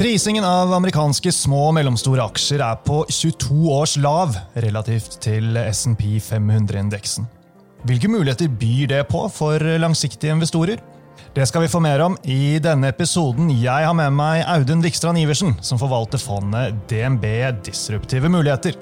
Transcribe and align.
Prisingen 0.00 0.44
av 0.48 0.70
amerikanske 0.72 1.28
små 1.28 1.58
og 1.66 1.74
mellomstore 1.76 2.24
aksjer 2.24 2.62
er 2.64 2.78
på 2.80 3.02
22 3.12 3.56
års 3.74 3.98
lav 4.00 4.32
relativt 4.64 5.18
til 5.20 5.58
SMP 5.68 6.14
500-indeksen. 6.24 7.26
Hvilke 7.84 8.08
muligheter 8.08 8.48
byr 8.48 8.86
det 8.94 9.02
på 9.10 9.20
for 9.28 9.60
langsiktige 9.60 10.32
investorer? 10.32 10.80
Det 11.36 11.44
skal 11.44 11.66
vi 11.66 11.68
få 11.68 11.82
mer 11.84 12.00
om 12.06 12.16
i 12.24 12.56
denne 12.64 12.88
episoden. 12.94 13.52
Jeg 13.52 13.90
har 13.90 13.98
med 14.00 14.16
meg 14.16 14.40
Audun 14.48 14.80
Vikstrand 14.80 15.20
Iversen, 15.20 15.58
som 15.60 15.76
forvalter 15.76 16.24
fondet 16.24 16.80
DNB 16.88 17.28
Disruptive 17.68 18.32
muligheter. 18.32 18.80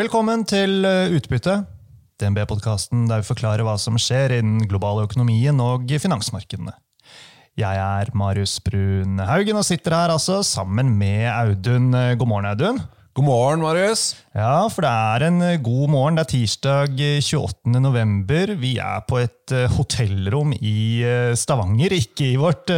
Velkommen 0.00 0.46
til 0.48 0.86
eh, 0.88 1.12
Utbytte, 1.12 1.58
DNB-podkasten 2.22 3.02
der 3.10 3.20
vi 3.20 3.26
forklarer 3.26 3.60
hva 3.66 3.74
som 3.76 3.98
skjer 4.00 4.32
innen 4.38 4.62
den 4.62 4.70
globale 4.70 5.02
økonomien 5.04 5.58
og 5.60 5.92
finansmarkedene. 6.00 6.72
Jeg 7.60 7.82
er 7.82 8.08
Marius 8.16 8.54
Brun 8.64 9.20
Haugen 9.28 9.60
og 9.60 9.66
sitter 9.68 9.98
her 9.98 10.14
altså 10.14 10.38
sammen 10.46 10.94
med 10.96 11.26
Audun. 11.28 11.90
God 12.16 12.30
morgen, 12.32 12.48
Audun. 12.48 12.80
God 13.10 13.26
morgen, 13.26 13.60
Marius. 13.60 14.14
Ja, 14.32 14.68
for 14.70 14.86
det 14.86 14.90
er 14.94 15.26
en 15.26 15.42
eh, 15.42 15.60
god 15.60 15.90
morgen. 15.90 16.16
Det 16.16 16.22
er 16.22 16.30
tirsdag 16.30 16.92
28. 16.94 17.74
Eh, 17.74 17.80
november. 17.82 18.52
Vi 18.56 18.76
er 18.80 19.02
på 19.04 19.18
et 19.20 19.39
eh, 19.56 19.66
hotellrom 19.76 20.52
i 20.56 21.02
Stavanger, 21.38 21.94
ikke 21.96 22.26
i 22.32 22.38
vårt 22.40 22.70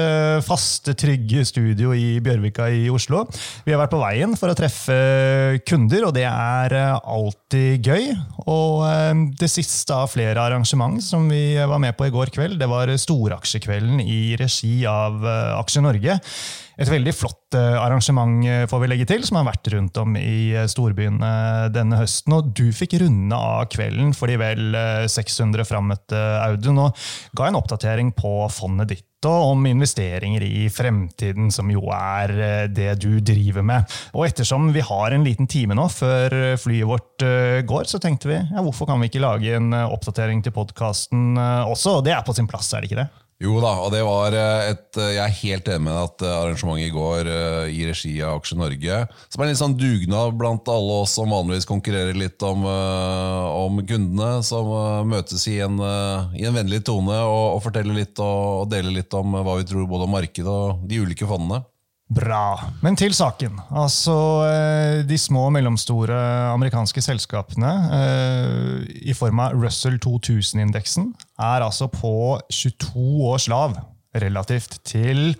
faste, 0.46 0.94
trygge 0.98 1.44
studio 1.48 1.92
i 1.96 2.20
Bjørvika 2.22 2.68
i 2.72 2.86
Oslo. 2.92 3.24
Vi 3.66 3.74
har 3.74 3.80
vært 3.82 3.92
på 3.94 4.00
veien 4.02 4.36
for 4.38 4.52
å 4.52 4.56
treffe 4.56 4.96
kunder, 5.68 6.08
og 6.08 6.16
det 6.16 6.26
er 6.28 6.76
alltid 6.98 7.86
gøy. 7.86 8.10
Og 8.46 9.32
det 9.40 9.50
siste 9.50 9.96
av 9.96 10.10
flere 10.12 10.42
arrangement 10.42 11.02
som 11.04 11.28
vi 11.30 11.56
var 11.58 11.82
med 11.82 11.96
på 11.98 12.08
i 12.08 12.14
går 12.14 12.32
kveld, 12.34 12.58
det 12.60 12.70
var 12.70 12.92
Storaksjekvelden 12.92 14.02
i 14.04 14.36
regi 14.40 14.82
av 14.88 15.22
Aksje 15.58 15.84
Norge 15.84 16.20
et 16.80 16.88
veldig 16.88 17.12
flott 17.12 17.56
eh, 17.58 17.76
arrangement 17.76 18.46
eh, 18.48 18.64
får 18.70 18.80
vi 18.82 18.88
legge 18.88 19.06
til, 19.10 19.24
som 19.26 19.38
har 19.38 19.48
vært 19.50 19.68
rundt 19.74 19.98
om 20.00 20.16
i 20.16 20.54
eh, 20.56 20.68
storbyene 20.70 21.68
denne 21.74 21.98
høsten. 22.00 22.34
Og 22.38 22.48
du 22.56 22.70
fikk 22.74 22.96
runde 23.02 23.36
av 23.36 23.66
kvelden 23.72 24.14
for 24.16 24.32
de 24.32 24.38
vel 24.40 24.78
600 25.10 25.66
frammøtte, 25.68 26.20
Audun, 26.62 26.84
og 26.86 27.00
ga 27.36 27.48
en 27.50 27.58
oppdatering 27.58 28.12
på 28.16 28.36
fondet 28.52 28.94
ditt 28.94 29.08
og 29.22 29.52
om 29.52 29.66
investeringer 29.70 30.42
i 30.42 30.64
fremtiden, 30.72 31.50
som 31.54 31.68
jo 31.70 31.84
er 31.94 32.32
det 32.74 32.96
du 33.04 33.20
driver 33.22 33.62
med. 33.62 33.92
Og 34.18 34.26
ettersom 34.26 34.72
vi 34.74 34.82
har 34.82 35.14
en 35.14 35.22
liten 35.22 35.46
time 35.46 35.76
nå 35.78 35.84
før 35.94 36.34
flyet 36.58 36.88
vårt 36.90 37.26
går, 37.68 37.86
så 37.86 38.02
tenkte 38.02 38.32
vi 38.32 38.40
ja, 38.40 38.58
hvorfor 38.58 38.90
kan 38.90 38.98
vi 38.98 39.06
ikke 39.12 39.22
lage 39.22 39.54
en 39.60 39.70
oppdatering 39.78 40.42
til 40.42 40.54
podkasten 40.56 41.38
også? 41.38 42.00
Og 42.00 42.06
det 42.08 42.16
er 42.16 42.26
på 42.26 42.34
sin 42.34 42.50
plass, 42.50 42.72
er 42.74 42.82
det 42.82 42.90
ikke 42.90 43.04
det? 43.04 43.10
Jo 43.42 43.56
da, 43.58 43.72
og 43.82 43.90
det 43.90 44.02
var 44.06 44.34
eh, 44.38 44.68
et 44.70 44.98
eh, 45.00 45.14
Jeg 45.16 45.22
er 45.24 45.38
helt 45.40 45.70
enig 45.72 45.84
med 45.88 45.96
at 45.98 46.22
eh, 46.22 46.34
arrangementet 46.44 46.86
i 46.86 46.94
går 46.94 47.30
i 47.72 47.80
regi 47.88 48.12
av 48.22 48.38
Aksje 48.38 48.58
Norge 48.58 49.00
Som 49.26 49.42
er 49.42 49.46
en 49.46 49.50
litt 49.50 49.60
sånn 49.60 49.74
dugnad 49.78 50.36
blant 50.38 50.70
alle 50.70 51.00
oss 51.02 51.16
som 51.18 51.32
vanligvis 51.32 51.66
konkurrerer 51.66 52.14
litt 52.18 52.42
om, 52.46 52.64
om 52.66 53.80
kundene, 53.86 54.42
som 54.46 54.68
møtes 55.08 55.44
i 55.50 55.58
en, 55.64 55.80
i 56.36 56.46
en 56.46 56.54
vennlig 56.54 56.82
tone 56.86 57.16
og, 57.24 57.56
og 57.56 57.60
forteller 57.64 57.96
litt 57.96 58.20
og, 58.22 58.62
og, 58.62 58.70
deler 58.72 58.94
litt 58.94 59.14
om 59.16 59.34
hva 59.40 59.56
vi 59.58 59.66
tror 59.68 59.88
både 59.90 60.06
om 60.06 60.14
markedet 60.16 60.52
og 60.52 60.84
de 60.88 61.00
ulike 61.02 61.28
fondene. 61.28 61.62
Bra. 62.12 62.70
Men 62.84 62.96
til 62.98 63.14
saken. 63.16 63.56
Altså, 63.70 64.14
De 65.08 65.18
små 65.18 65.46
og 65.48 65.54
mellomstore 65.56 66.18
amerikanske 66.52 67.04
selskapene 67.04 67.72
i 68.92 69.16
form 69.16 69.40
av 69.44 69.56
Russell 69.56 69.96
2000-indeksen 70.02 71.12
er 71.42 71.66
altså 71.66 71.88
på 71.92 72.14
22 72.52 73.26
års 73.32 73.48
lav 73.52 73.76
relativt 74.22 74.78
til 74.86 75.34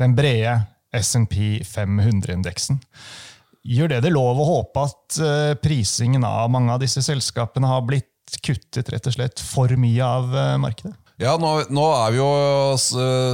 den 0.00 0.16
brede 0.16 0.58
SMP 0.96 1.62
500-indeksen. 1.66 2.80
Gjør 3.66 3.96
det 3.96 4.04
det 4.06 4.12
lov 4.14 4.38
å 4.38 4.50
håpe 4.50 4.84
at 4.86 5.18
eh, 5.22 5.54
prisingen 5.58 6.24
av 6.26 6.50
mange 6.52 6.74
av 6.74 6.82
disse 6.82 7.02
selskapene 7.04 7.70
har 7.70 7.82
blitt 7.86 8.38
kuttet 8.42 8.88
rett 8.92 9.08
og 9.08 9.16
slett 9.16 9.42
for 9.42 9.70
mye 9.78 10.06
av 10.06 10.32
markedet? 10.62 10.94
Ja, 11.16 11.32
nå, 11.40 11.50
nå 11.72 11.84
vi 12.12 12.18
jo, 12.18 12.28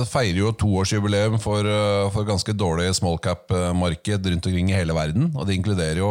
feirer 0.07 0.37
jo 0.39 0.53
toårsjubileum 0.55 1.41
for, 1.43 1.67
eh, 1.67 2.11
for 2.15 2.29
ganske 2.29 2.55
dårlig 2.55 2.93
smallcap-marked 2.95 4.29
rundt 4.31 4.47
omkring 4.47 4.71
i 4.71 4.77
hele 4.77 4.95
verden. 4.95 5.33
Og 5.35 5.49
det 5.49 5.57
inkluderer 5.59 5.99
jo 5.99 6.11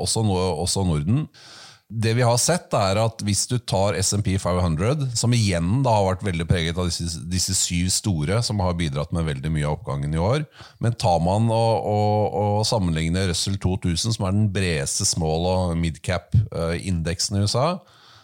også, 0.00 0.24
også, 0.24 0.86
Norden. 0.88 1.26
Det 1.92 2.14
vi 2.16 2.24
har 2.24 2.38
sett 2.40 2.72
er 2.76 2.96
at 3.02 3.20
Hvis 3.26 3.44
du 3.50 3.58
tar 3.58 3.96
SMP 4.00 4.34
500, 4.40 5.10
som 5.18 5.34
igjen 5.36 5.82
da 5.84 5.92
har 5.98 6.06
vært 6.06 6.24
veldig 6.24 6.46
preget 6.48 6.78
av 6.80 6.88
disse, 6.88 7.20
disse, 7.28 7.54
syv 7.58 7.90
store, 7.92 8.38
som 8.46 8.62
har 8.64 8.78
bidratt 8.78 9.12
med 9.12 9.26
veldig 9.28 9.50
mye 9.52 9.66
av 9.68 9.76
oppgangen 9.76 10.14
i 10.14 10.20
år, 10.20 10.46
men 10.80 10.96
tar 10.96 11.20
man 11.24 11.50
og, 11.52 11.88
og, 11.92 12.38
og 12.38 12.62
sammenligner 12.68 13.28
Russell 13.28 13.58
2000, 13.60 14.16
som 14.16 14.26
er 14.28 14.36
den 14.36 14.48
bredeste 14.54 15.06
small- 15.08 15.48
og 15.50 15.76
midcap-indeksen 15.82 17.36
eh, 17.36 17.42
i 17.42 17.50
USA, 17.50 17.66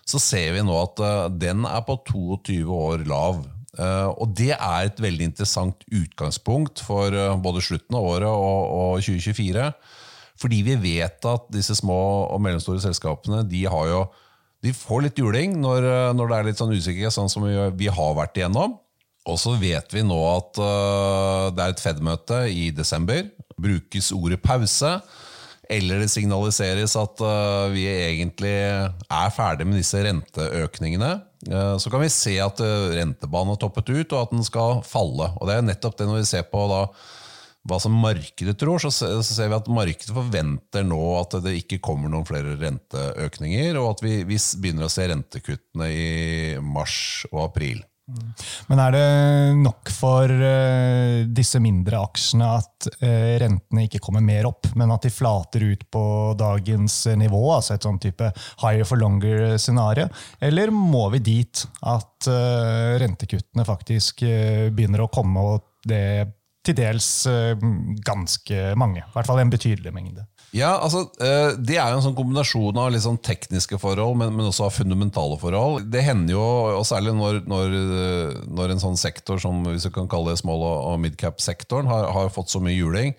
så 0.08 0.22
ser 0.22 0.54
vi 0.56 0.64
nå 0.64 0.80
at 0.80 1.04
eh, 1.04 1.28
den 1.36 1.68
er 1.68 1.84
på 1.84 1.98
22 2.08 2.62
år 2.72 3.04
lav. 3.10 3.44
Eh, 3.76 4.08
og 4.08 4.32
det 4.38 4.54
er 4.56 4.88
et 4.88 5.04
veldig 5.04 5.32
interessant 5.34 5.84
utgangspunkt 5.92 6.80
for 6.88 7.12
både 7.44 7.64
slutten 7.68 8.00
av 8.00 8.12
året 8.16 8.32
og 8.32 9.04
2024. 9.04 9.72
Fordi 10.38 10.62
vi 10.66 10.76
vet 10.78 11.24
at 11.26 11.46
disse 11.52 11.74
små 11.78 11.98
og 12.30 12.42
mellomstore 12.42 12.82
selskapene 12.82 13.42
de, 13.48 13.64
jo, 13.66 14.02
de 14.62 14.74
får 14.74 15.06
litt 15.06 15.18
juling 15.18 15.56
når, 15.58 15.88
når, 16.14 16.30
det 16.30 16.36
er 16.36 16.50
litt 16.50 16.60
sånn 16.60 16.74
usikkerhet, 16.76 17.14
sånn 17.14 17.32
som 17.32 17.46
vi, 17.46 17.56
vi 17.78 17.90
har 17.90 18.14
vært 18.18 18.38
igjennom. 18.38 18.78
Og 19.28 19.36
så 19.40 19.54
vet 19.60 19.92
vi 19.92 20.04
nå 20.06 20.18
at 20.30 20.60
uh, 20.62 21.48
det 21.52 21.64
er 21.64 21.74
et 21.74 21.82
Fed-møte 21.82 22.44
i 22.48 22.68
desember. 22.74 23.26
Brukes 23.60 24.12
ordet 24.16 24.40
pause 24.44 24.98
eller 25.68 26.00
det 26.00 26.08
signaliseres 26.08 26.94
at 26.96 27.20
uh, 27.20 27.68
vi 27.74 27.82
egentlig 27.90 28.54
er 28.56 29.34
ferdig 29.36 29.66
med 29.68 29.76
disse 29.76 30.00
renteøkningene, 30.00 31.10
uh, 31.52 31.74
så 31.76 31.92
kan 31.92 32.00
vi 32.00 32.08
se 32.12 32.38
at 32.40 32.62
rentebanen 32.96 33.52
har 33.52 33.60
toppet 33.60 33.92
ut, 33.92 34.14
og 34.14 34.22
at 34.22 34.32
den 34.32 34.46
skal 34.46 34.80
falle. 34.88 35.28
Og 35.36 35.50
det 35.50 35.58
er 35.58 35.66
nettopp 35.66 35.98
det 35.98 36.08
når 36.08 36.22
vi 36.22 36.30
ser 36.30 36.48
på 36.48 36.64
da, 36.72 36.86
hva 37.68 37.78
som 37.82 37.96
markedet 38.00 38.56
tror, 38.60 38.80
så, 38.80 38.90
ser 38.92 39.50
vi 39.50 39.58
at 39.58 39.68
markedet 39.72 40.14
forventer 40.14 40.86
nå 40.86 41.00
at 41.18 41.38
det 41.44 41.56
ikke 41.62 41.82
kommer 41.84 42.12
noen 42.12 42.26
flere 42.28 42.56
renteøkninger, 42.60 43.76
og 43.80 43.96
at 43.96 44.04
vi, 44.06 44.14
vi 44.28 44.40
begynner 44.62 44.86
å 44.86 44.92
se 44.92 45.08
rentekuttene 45.10 45.90
i 45.92 46.08
mars 46.62 46.98
og 47.32 47.48
april. 47.48 47.82
Men 48.70 48.80
er 48.80 48.94
det 48.94 49.08
nok 49.60 49.90
for 49.92 50.32
uh, 50.32 51.26
disse 51.28 51.60
mindre 51.60 52.00
aksjene 52.00 52.46
at 52.56 52.88
uh, 53.02 53.34
rentene 53.42 53.84
ikke 53.84 54.00
kommer 54.00 54.24
mer 54.24 54.48
opp, 54.48 54.70
men 54.80 54.94
at 54.94 55.04
de 55.04 55.12
flater 55.12 55.66
ut 55.68 55.84
på 55.92 56.04
dagens 56.40 57.02
nivå, 57.20 57.42
altså 57.52 57.76
et 57.76 57.84
sånn 57.84 58.00
type 58.00 58.30
higher 58.62 58.88
for 58.88 59.00
longer-scenario? 59.02 60.08
Eller 60.40 60.72
må 60.72 61.04
vi 61.12 61.20
dit 61.26 61.66
at 61.84 62.30
uh, 62.32 62.96
rentekuttene 63.02 63.68
faktisk 63.68 64.24
begynner 64.24 65.04
å 65.04 65.12
komme, 65.12 65.44
og 65.44 65.88
det 65.88 66.02
til 66.68 66.78
dels 66.78 67.08
ganske 68.06 68.72
mange? 68.78 69.02
I 69.02 69.14
hvert 69.16 69.28
fall 69.28 69.40
en 69.42 69.52
betydelig 69.52 69.94
mengde. 69.94 70.28
Ja, 70.56 70.78
altså, 70.80 71.02
eh, 71.20 71.56
Det 71.60 71.76
er 71.76 71.90
jo 71.90 71.98
en 71.98 72.04
sånn 72.06 72.16
kombinasjon 72.16 72.78
av 72.80 72.90
litt 72.92 73.04
sånn 73.04 73.20
tekniske 73.20 73.78
forhold, 73.80 74.16
men, 74.16 74.32
men, 74.36 74.48
også 74.48 74.64
av 74.64 74.76
fundamentale 74.78 75.36
forhold. 75.40 75.90
Det 75.92 76.02
hender 76.06 76.34
jo, 76.34 76.44
og 76.78 76.86
særlig 76.88 77.12
når, 77.18 77.42
når, 77.44 77.76
når, 78.48 78.72
en 78.72 78.80
sånn 78.80 78.96
sektor 78.96 79.40
som 79.42 79.60
hvis 79.66 79.88
vi 79.90 79.92
kan 79.98 80.08
kalle 80.08 80.32
det 80.32 80.40
small- 80.40 80.64
og 80.64 80.96
midcap-sektoren 81.04 81.90
har, 81.90 82.08
har, 82.14 82.32
fått 82.32 82.54
så 82.54 82.62
mye 82.64 82.78
juling, 82.78 83.12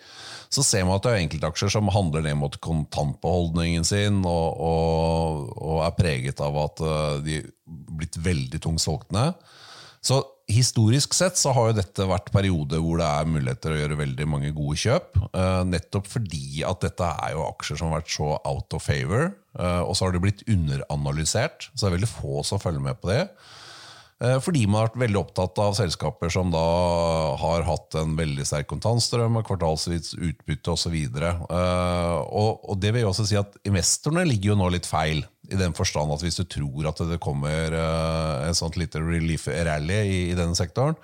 så 0.49 0.65
ser 0.65 0.87
man 0.87 0.97
at 0.97 1.05
det 1.05 1.13
er 1.13 1.21
enkeltaksjer 1.27 1.69
som 1.69 1.91
handler 1.93 2.25
ned 2.25 2.39
mot 2.41 2.55
kontantbeholdningen 2.65 3.85
sin 3.85 4.23
og, 4.25 4.57
og, 4.57 5.53
og 5.53 5.83
er 5.85 5.95
preget 5.99 6.41
av 6.41 6.57
at 6.65 6.81
eh, 6.81 7.15
de 7.27 7.39
er 7.43 7.47
blitt 7.99 8.17
veldig 8.25 8.63
tungt 8.63 8.81
solgt 8.81 9.13
ned. 9.13 9.37
Så 10.01 10.23
Historisk 10.49 11.13
sett 11.13 11.37
så 11.37 11.51
har 11.53 11.69
jo 11.69 11.77
dette 11.77 12.05
vært 12.09 12.31
perioder 12.33 12.81
hvor 12.81 12.97
det 12.97 13.05
er 13.05 13.29
muligheter 13.29 13.73
å 13.75 13.77
gjøre 13.77 13.99
veldig 13.99 14.25
mange 14.31 14.49
gode 14.55 14.79
kjøp. 14.81 15.19
Uh, 15.29 15.61
nettopp 15.69 16.09
fordi 16.09 16.63
at 16.65 16.81
dette 16.81 17.05
er 17.05 17.35
jo 17.35 17.45
aksjer 17.45 17.77
som 17.77 17.91
har 17.91 18.01
vært 18.01 18.13
så 18.15 18.31
out 18.39 18.73
of 18.73 18.81
favor. 18.81 19.29
Uh, 19.53 19.83
og 19.85 19.93
så 19.93 20.07
har 20.07 20.15
det 20.15 20.23
blitt 20.23 20.41
underanalysert, 20.49 21.69
så 21.69 21.85
det 21.85 21.91
er 21.91 21.97
veldig 21.99 22.09
få 22.15 22.41
som 22.47 22.61
følger 22.61 22.81
med 22.81 22.97
på 22.97 23.11
det. 23.11 23.21
Uh, 24.19 24.39
fordi 24.41 24.65
man 24.65 24.79
har 24.79 24.89
vært 24.89 25.03
veldig 25.05 25.21
opptatt 25.21 25.61
av 25.61 25.77
selskaper 25.77 26.33
som 26.33 26.49
da 26.55 26.65
har 27.43 27.69
hatt 27.69 27.99
en 28.01 28.17
veldig 28.17 28.49
sterk 28.49 28.71
kontantstrøm, 28.73 29.37
kvartalsvis 29.45 30.15
utbytte 30.17 30.73
osv. 30.73 30.97
Og, 31.13 32.49
og 32.65 32.81
det 32.81 32.95
vil 32.95 33.05
jo 33.05 33.13
også 33.13 33.29
si 33.29 33.37
at 33.37 33.53
investorene 33.69 34.25
ligger 34.25 34.55
jo 34.55 34.61
nå 34.63 34.73
litt 34.73 34.89
feil 34.89 35.21
I 35.49 35.59
den 35.59 35.75
forstand 35.77 36.13
at 36.13 36.23
hvis 36.23 36.39
du 36.39 36.45
tror 36.49 36.89
at 36.91 37.01
det 37.09 37.19
kommer 37.23 37.73
uh, 37.75 38.47
en 38.47 38.57
sånt 38.57 38.77
lite 38.79 39.01
relief-rally 39.01 39.99
i, 39.99 40.19
i, 40.29 40.37
denne 40.37 40.57
sektoren, 40.57 40.97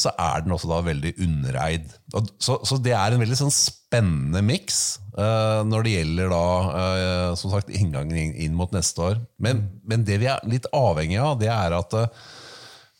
så 0.00 0.14
er 0.16 0.44
den 0.44 0.54
også 0.54 0.70
da 0.70 0.80
veldig 0.86 1.12
undereid. 1.22 1.92
Så, 2.40 2.58
så, 2.66 2.78
det 2.82 2.94
er 2.96 3.14
en 3.14 3.22
veldig 3.22 3.38
sånn 3.38 3.54
spennende 3.54 4.42
miks 4.46 4.80
uh, 5.18 5.62
når 5.68 5.86
det 5.86 5.96
gjelder 5.96 6.32
da, 6.32 6.44
uh, 6.72 7.30
som 7.38 7.52
sagt, 7.52 7.72
inngangen 7.76 8.16
inn, 8.16 8.36
inn, 8.48 8.58
mot 8.58 8.72
neste 8.74 9.12
år. 9.12 9.22
Men, 9.42 9.66
men, 9.84 10.06
det 10.08 10.20
vi 10.22 10.30
er 10.32 10.44
litt 10.48 10.70
avhengig 10.76 11.20
av, 11.22 11.36
det 11.42 11.52
er 11.52 11.76
at 11.76 11.98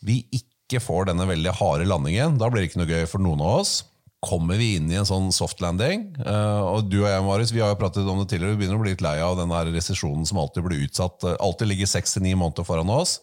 vi 0.04 0.22
ikke 0.36 0.82
får 0.82 1.08
denne 1.10 1.28
veldig 1.28 1.56
harde 1.58 1.88
landingen. 1.88 2.38
Da 2.40 2.48
blir 2.50 2.62
det 2.62 2.72
ikke 2.72 2.84
noe 2.84 2.92
gøy 2.92 3.08
for 3.08 3.24
noen 3.24 3.42
av 3.44 3.62
oss 3.62 3.80
kommer 4.22 4.60
vi 4.60 4.76
inn 4.76 4.90
i 4.92 4.98
en 5.00 5.08
sånn 5.08 5.32
soft 5.34 5.60
landing. 5.62 6.06
Uh, 6.22 6.62
og 6.76 6.86
du 6.90 7.00
og 7.00 7.08
jeg 7.10 7.24
Marius, 7.26 7.54
vi 7.54 7.62
har 7.62 7.72
jo 7.72 7.80
pratet 7.80 8.06
om 8.06 8.20
det 8.22 8.28
tidligere, 8.30 8.54
vi 8.54 8.62
begynner 8.62 8.78
å 8.78 8.84
bli 8.84 8.94
litt 8.94 9.02
lei 9.02 9.16
av 9.22 9.34
den 9.40 9.50
resesjonen 9.74 10.28
som 10.28 10.38
alltid 10.38 10.66
blir 10.68 10.84
utsatt. 10.86 11.18
Uh, 11.26 11.34
alltid 11.42 11.72
ligger 11.72 11.90
seks 11.90 12.14
til 12.14 12.24
ni 12.26 12.36
måneder 12.38 12.66
foran 12.66 12.92
oss. 12.92 13.18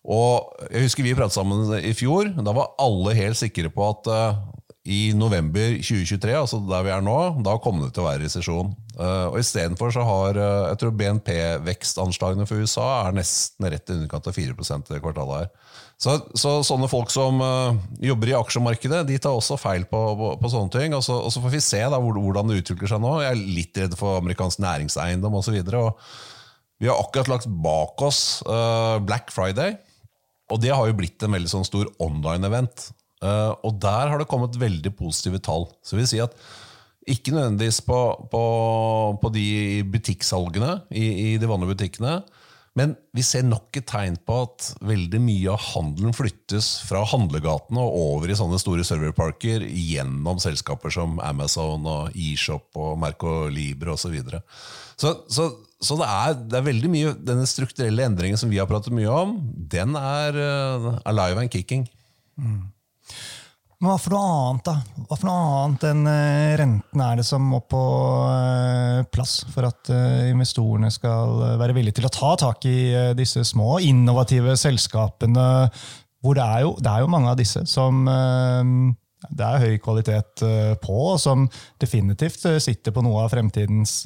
Og 0.00 0.54
jeg 0.70 0.86
husker 0.86 1.04
Vi 1.04 1.16
pratet 1.18 1.36
sammen 1.36 1.66
i 1.76 1.92
fjor. 1.92 2.30
Da 2.38 2.54
var 2.56 2.72
alle 2.80 3.16
helt 3.18 3.36
sikre 3.40 3.72
på 3.74 3.90
at 3.90 4.06
uh, 4.06 4.38
i 4.86 5.10
november 5.12 5.74
2023, 5.82 6.32
altså 6.38 6.62
der 6.64 6.86
vi 6.86 6.94
er 6.94 7.02
nå, 7.04 7.18
da 7.44 7.58
kommer 7.60 7.88
det 7.88 7.96
til 7.98 8.06
å 8.06 8.08
være 8.08 8.24
resesjon. 8.24 8.70
Uh, 8.94 9.26
og 9.32 9.40
Istedenfor 9.42 9.92
så 9.92 10.06
har 10.06 10.38
jeg 10.38 10.80
tror 10.80 10.94
BNP-vekstanslagene 11.02 12.46
for 12.46 12.62
USA 12.62 12.86
er 13.02 13.18
nesten 13.18 13.66
rett 13.66 13.90
i 13.90 13.98
underkant 13.98 14.30
av 14.30 14.38
4 14.38 14.56
det 14.88 15.02
kvartalet 15.02 15.42
her. 15.42 15.52
Så, 16.00 16.14
så, 16.32 16.54
sånne 16.64 16.88
folk 16.88 17.10
som 17.12 17.42
uh, 17.44 17.76
jobber 18.00 18.30
i 18.30 18.36
aksjemarkedet, 18.38 19.02
de 19.10 19.18
tar 19.20 19.36
også 19.36 19.58
feil 19.60 19.82
på, 19.88 19.98
på, 20.16 20.30
på 20.40 20.50
sånne 20.52 20.72
ting. 20.72 20.94
Og 20.96 21.04
så, 21.04 21.18
og 21.20 21.28
så, 21.32 21.42
får 21.44 21.52
vi 21.52 21.60
se 21.64 21.80
da, 21.92 21.98
hvordan 22.00 22.48
det 22.48 22.62
utvikler 22.62 22.88
seg 22.88 23.02
nå. 23.04 23.18
Jeg 23.20 23.34
er 23.34 23.52
litt 23.58 23.80
redd 23.82 23.96
for 24.00 24.22
amerikansk 24.22 24.62
næringseiendom 24.64 25.36
osv. 25.42 25.58
Vi 26.80 26.88
har 26.88 26.96
akkurat 26.96 27.28
lagt 27.28 27.50
bak 27.52 28.00
oss 28.06 28.40
uh, 28.48 28.96
Black 29.04 29.28
Friday, 29.34 29.76
og 30.50 30.64
det 30.64 30.72
har 30.72 30.88
jo 30.88 30.96
blitt 30.96 31.20
en 31.22 31.36
veldig 31.36 31.52
sånn 31.52 31.68
stor 31.68 31.92
online-event. 32.00 32.88
Uh, 33.20 33.52
og 33.68 33.76
der 33.84 34.08
har 34.08 34.16
det 34.16 34.30
kommet 34.30 34.56
veldig 34.56 34.94
positive 34.96 35.42
tall. 35.44 35.68
Så 35.84 36.00
vil 36.00 36.08
si 36.08 36.24
at 36.24 36.32
ikke 37.10 37.34
nødvendigvis 37.36 37.82
på, 37.84 38.00
på, 38.32 38.42
på 39.20 39.36
de 39.36 39.48
butikksalgene 39.92 40.78
i, 40.96 41.04
i 41.04 41.28
de 41.40 41.48
vanlige 41.48 41.74
butikkene, 41.74 42.22
men 42.78 42.92
vi 43.16 43.22
ser 43.26 43.42
nok 43.42 43.74
et 43.80 43.86
tegn 43.90 44.14
på 44.26 44.36
at 44.44 44.68
veldig 44.86 45.18
mye 45.24 45.50
av 45.50 45.62
handelen 45.72 46.14
flyttes 46.14 46.68
fra 46.86 47.02
handlegatene 47.10 47.82
og 47.82 47.96
over 48.14 48.30
i 48.30 48.36
sånne 48.38 48.60
store 48.62 48.84
serverparker 48.86 49.64
gjennom 49.66 50.38
selskaper 50.42 50.94
som 50.94 51.18
Amazon 51.26 51.88
og 51.90 52.14
eShop 52.14 52.78
og 52.78 52.94
Mercolibre 53.02 53.96
osv. 53.96 54.06
Så, 54.06 54.12
videre. 54.14 54.42
så 54.96 55.14
Så, 55.26 55.48
så 55.82 55.96
det, 55.98 56.06
er, 56.06 56.34
det, 56.44 56.56
er, 56.58 56.66
veldig 56.66 56.88
mye 56.92 57.12
Denne 57.24 57.46
strukturelle 57.48 58.04
endringen 58.04 58.38
som 58.38 58.50
vi 58.52 58.58
har 58.60 58.68
pratet 58.70 58.94
mye 58.94 59.08
om, 59.08 59.38
den 59.72 59.96
er 59.96 60.36
uh, 60.36 60.90
alive 61.08 61.40
and 61.42 61.50
kicking. 61.50 61.86
Mm. 62.36 62.68
Men 63.80 63.88
hva 63.88 63.96
for 63.96 64.12
noe 64.12 64.32
annet 64.36 64.66
da? 64.68 64.74
Hva 65.08 65.16
for 65.16 65.26
noe 65.30 65.44
annet 65.62 65.84
enn 65.88 66.02
uh, 66.04 66.56
renten 66.60 67.00
er 67.00 67.16
det 67.16 67.24
som 67.24 67.46
må 67.48 67.62
på 67.64 67.80
uh, 68.28 69.00
plass 69.08 69.38
for 69.54 69.64
at 69.70 69.88
uh, 69.88 70.26
investorene 70.28 70.90
skal 70.92 71.56
være 71.62 71.78
villige 71.78 71.96
til 71.96 72.08
å 72.10 72.12
ta 72.12 72.34
tak 72.42 72.66
i 72.68 72.92
disse 73.16 73.40
små, 73.48 73.78
innovative 73.80 74.52
selskapene? 74.60 75.46
Hvor 76.20 76.36
det 76.36 76.44
er, 76.44 76.66
jo, 76.66 76.74
det 76.76 76.92
er 76.92 77.06
jo 77.06 77.08
mange 77.08 77.32
av 77.32 77.40
disse 77.40 77.64
som 77.64 78.04
det 79.28 79.46
er 79.46 79.64
høy 79.66 79.78
kvalitet 79.84 80.42
på, 80.80 80.96
og 81.12 81.18
som 81.20 81.44
definitivt 81.82 82.46
sitter 82.62 82.94
på 82.94 83.04
noe 83.04 83.26
av 83.26 83.34
fremtidens 83.34 84.00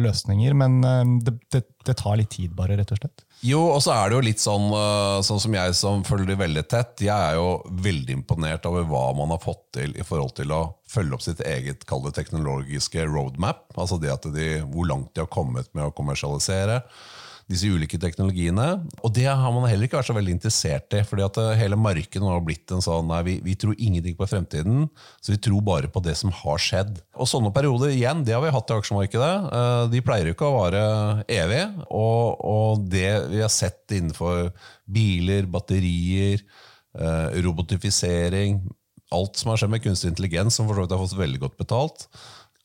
løsninger. 0.00 0.56
Men 0.56 0.80
det, 1.24 1.34
det, 1.52 1.62
det 1.84 1.98
tar 2.00 2.16
litt 2.20 2.32
tid, 2.32 2.54
bare, 2.56 2.78
rett 2.80 2.92
og 2.94 3.00
slett. 3.02 3.24
Jo, 3.46 3.60
og 3.70 3.78
så 3.84 3.92
er 3.94 4.10
det 4.10 4.16
jo 4.16 4.22
litt 4.26 4.42
sånn, 4.42 4.66
eh, 4.74 5.20
sånn 5.26 5.38
som 5.42 5.54
jeg 5.54 5.74
som 5.78 6.02
følger 6.06 6.32
det 6.32 6.38
veldig 6.40 6.64
tett. 6.66 7.04
Jeg 7.06 7.14
er 7.14 7.36
jo 7.38 7.60
veldig 7.86 8.16
imponert 8.18 8.66
over 8.66 8.86
hva 8.88 9.04
man 9.14 9.30
har 9.34 9.42
fått 9.42 9.62
til 9.78 9.94
i 9.94 10.06
forhold 10.06 10.34
til 10.40 10.54
å 10.54 10.62
følge 10.90 11.14
opp 11.14 11.22
sitt 11.22 11.44
eget 11.46 11.86
kalde 11.88 12.10
teknologiske 12.16 13.06
roadmap. 13.06 13.68
Altså 13.78 14.00
det 14.02 14.10
at 14.10 14.26
de, 14.34 14.50
hvor 14.66 14.90
langt 14.90 15.12
de 15.14 15.22
har 15.22 15.30
kommet 15.30 15.70
med 15.76 15.86
å 15.86 15.94
kommersialisere 15.94 16.82
disse 17.48 17.68
ulike 17.72 17.98
teknologiene. 18.00 18.66
Og 19.00 19.12
det 19.16 19.26
har 19.26 19.52
man 19.54 19.66
heller 19.68 19.88
ikke 19.88 19.98
vært 19.98 20.10
så 20.10 20.16
veldig 20.16 20.34
interessert 20.36 20.94
i. 20.96 21.02
fordi 21.08 21.24
at 21.24 21.40
eh, 21.40 21.56
hele 21.62 21.78
markedet 21.80 22.28
har 22.28 22.44
blitt 22.44 22.74
en 22.74 22.84
sånn 22.84 23.08
nei, 23.08 23.22
vi, 23.24 23.36
vi, 23.44 23.56
tror 23.58 23.78
ingenting 23.78 24.18
på 24.18 24.28
fremtiden, 24.28 24.86
så 25.24 25.32
vi 25.32 25.40
tror 25.48 25.64
bare 25.64 25.90
på 25.92 26.02
det 26.04 26.16
som 26.20 26.32
har 26.42 26.60
skjedd. 26.62 27.00
Og 27.16 27.30
sånne 27.30 27.52
perioder 27.56 27.94
igjen, 27.94 28.22
det 28.26 28.36
har 28.36 28.44
vi 28.44 28.52
hatt 28.52 28.72
i 28.72 28.78
aksjemarkedet. 28.78 29.34
Eh, 29.60 29.84
de 29.94 30.04
pleier 30.04 30.32
ikke 30.32 30.48
å 30.48 30.56
vare 30.58 30.82
evig. 31.24 31.64
Og, 31.88 32.44
og 32.44 32.88
det 32.92 33.12
vi 33.32 33.40
har 33.44 33.52
sett 33.52 33.96
innenfor 33.96 34.50
biler, 34.84 35.48
batterier, 35.48 36.44
eh, 36.98 37.40
robotifisering 37.44 38.60
Alt 39.08 39.38
som 39.40 39.48
har 39.48 39.56
skjedd 39.56 39.70
med 39.72 39.80
kunstig 39.80 40.10
intelligens, 40.10 40.58
som 40.58 40.66
for 40.68 40.76
så 40.76 40.82
vidt 40.84 40.92
har 40.92 41.00
fått 41.00 41.16
veldig 41.16 41.38
godt 41.40 41.54
betalt 41.56 42.02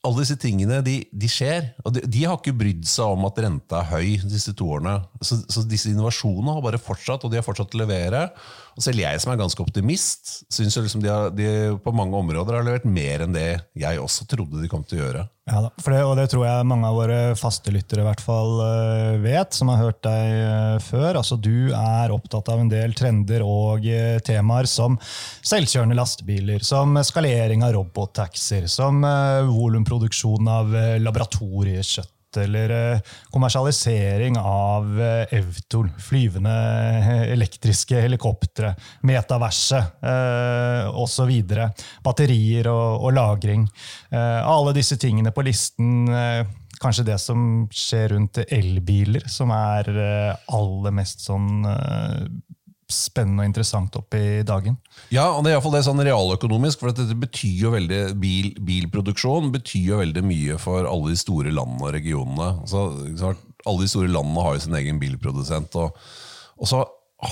alle 0.04 0.20
disse 0.20 0.36
tingene 0.40 0.82
de, 0.84 0.98
de 1.12 1.30
skjer. 1.32 1.70
Og 1.88 1.96
de, 1.96 2.04
de, 2.04 2.26
har 2.28 2.36
ikke 2.36 2.56
brydd 2.60 2.84
seg 2.90 3.16
om 3.16 3.24
at 3.30 3.40
renta 3.46 3.80
er 3.80 3.92
høy 3.94 4.10
disse 4.28 4.52
to 4.58 4.68
årene. 4.76 4.98
Så, 5.24 5.40
så, 5.48 5.64
disse 5.68 5.92
innovasjonene 5.94 6.58
har 6.58 6.66
bare 6.66 6.82
fortsatt, 6.82 7.24
og 7.24 7.32
de 7.32 7.40
har 7.40 7.46
fortsatt 7.46 7.76
å 7.76 7.82
levere. 7.84 8.26
Og 8.74 8.86
selv 8.86 9.04
jeg 9.04 9.22
som 9.22 9.34
er 9.34 9.40
ganske 9.40 9.62
optimist, 9.62 10.32
syns 10.52 10.78
liksom 10.80 11.04
de, 11.04 11.14
de 11.38 11.48
på 11.84 11.94
mange 11.96 12.18
områder 12.18 12.58
har 12.58 12.66
levert 12.66 12.88
mer 12.90 13.26
enn 13.26 13.36
det 13.36 13.50
jeg 13.78 14.02
også 14.02 14.26
trodde 14.30 14.62
de 14.62 14.70
kom 14.72 14.86
til 14.88 15.00
å 15.00 15.04
gjøre. 15.04 15.24
Ja, 15.44 15.60
da, 15.60 15.70
det, 15.76 16.00
og 16.08 16.14
det 16.16 16.30
tror 16.32 16.46
jeg 16.48 16.68
mange 16.70 16.88
av 16.88 16.96
våre 16.96 17.18
faste 17.36 17.72
lyttere 17.76 18.00
i 18.00 18.08
hvert 18.08 18.24
fall 18.24 18.62
eh, 18.64 19.18
vet, 19.26 19.52
som 19.52 19.70
har 19.74 19.82
hørt 19.82 20.00
deg 20.06 20.38
eh, 20.40 20.78
før. 20.86 21.20
Altså, 21.20 21.36
du 21.36 21.74
er 21.76 22.14
opptatt 22.16 22.48
av 22.54 22.64
en 22.64 22.72
del 22.72 22.96
trender 22.96 23.44
og 23.44 23.84
eh, 23.84 24.22
temaer 24.24 24.70
som 24.72 24.96
selvkjørende 25.44 26.00
lastebiler, 26.00 26.64
som 26.64 26.96
skalering 27.04 27.68
av 27.68 27.76
robottaxier, 27.76 28.70
som 28.72 29.04
volumproduksjon 29.04 30.48
av 30.48 30.72
laboratoriekjøtt 31.04 32.14
eller 32.38 32.70
eh, 32.70 33.12
kommersialisering 33.34 34.38
av 34.40 35.00
Evtol, 35.32 35.88
eh, 35.88 36.02
flyvende 36.02 36.54
eh, 37.00 37.12
elektriske 37.34 38.02
helikoptre, 38.02 38.74
metaverset 39.08 40.04
osv. 40.94 41.32
Batterier 42.04 42.68
og, 42.72 43.06
og 43.08 43.16
lagring. 43.16 43.66
Alle 44.14 44.74
disse 44.76 44.98
tingene 45.02 45.32
på 45.34 45.44
listen. 45.46 46.08
Kanskje 46.82 47.06
det 47.08 47.18
som 47.22 47.66
skjer 47.74 48.14
rundt 48.14 48.42
elbiler, 48.44 49.26
som 49.32 49.54
er 49.56 49.90
aller 49.94 50.96
mest 50.96 51.24
sånn 51.28 51.64
spennende 52.94 53.44
og 53.44 53.50
interessant 53.50 53.96
opp 54.00 54.16
i 54.18 54.44
dagen. 54.48 54.78
Ja, 55.14 55.30
og 55.34 55.44
det 55.44 55.52
er 55.52 55.58
iallfall 55.58 55.78
det 55.78 55.84
sånn 55.88 56.04
realøkonomisk. 56.06 56.80
for 56.80 56.94
dette 56.94 57.18
betyr 57.20 57.66
jo 57.66 57.74
veldig, 57.74 58.02
bil, 58.22 58.52
Bilproduksjon 58.64 59.52
betyr 59.54 59.94
jo 59.94 60.02
veldig 60.04 60.24
mye 60.28 60.58
for 60.62 60.88
alle 60.90 61.14
de 61.14 61.20
store 61.20 61.54
landene 61.54 61.88
og 61.88 61.96
regionene. 61.98 62.50
Altså, 62.64 63.34
alle 63.66 63.86
de 63.86 63.92
store 63.92 64.12
landene 64.12 64.46
har 64.46 64.58
jo 64.58 64.66
sin 64.66 64.78
egen 64.80 65.02
bilprodusent. 65.02 65.76
Og, 65.82 65.98
og 66.60 66.70
så 66.70 66.84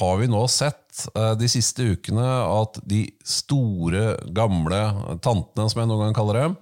har 0.02 0.18
vi 0.22 0.30
nå 0.32 0.42
sett 0.52 1.06
uh, 1.16 1.34
de 1.40 1.50
siste 1.52 1.86
ukene 1.94 2.28
at 2.48 2.80
de 2.88 3.06
store, 3.28 4.16
gamle 4.36 4.82
tantene, 5.24 5.68
som 5.68 5.82
jeg 5.82 5.90
noen 5.90 6.08
gang 6.08 6.16
kaller 6.18 6.40
dem, 6.42 6.60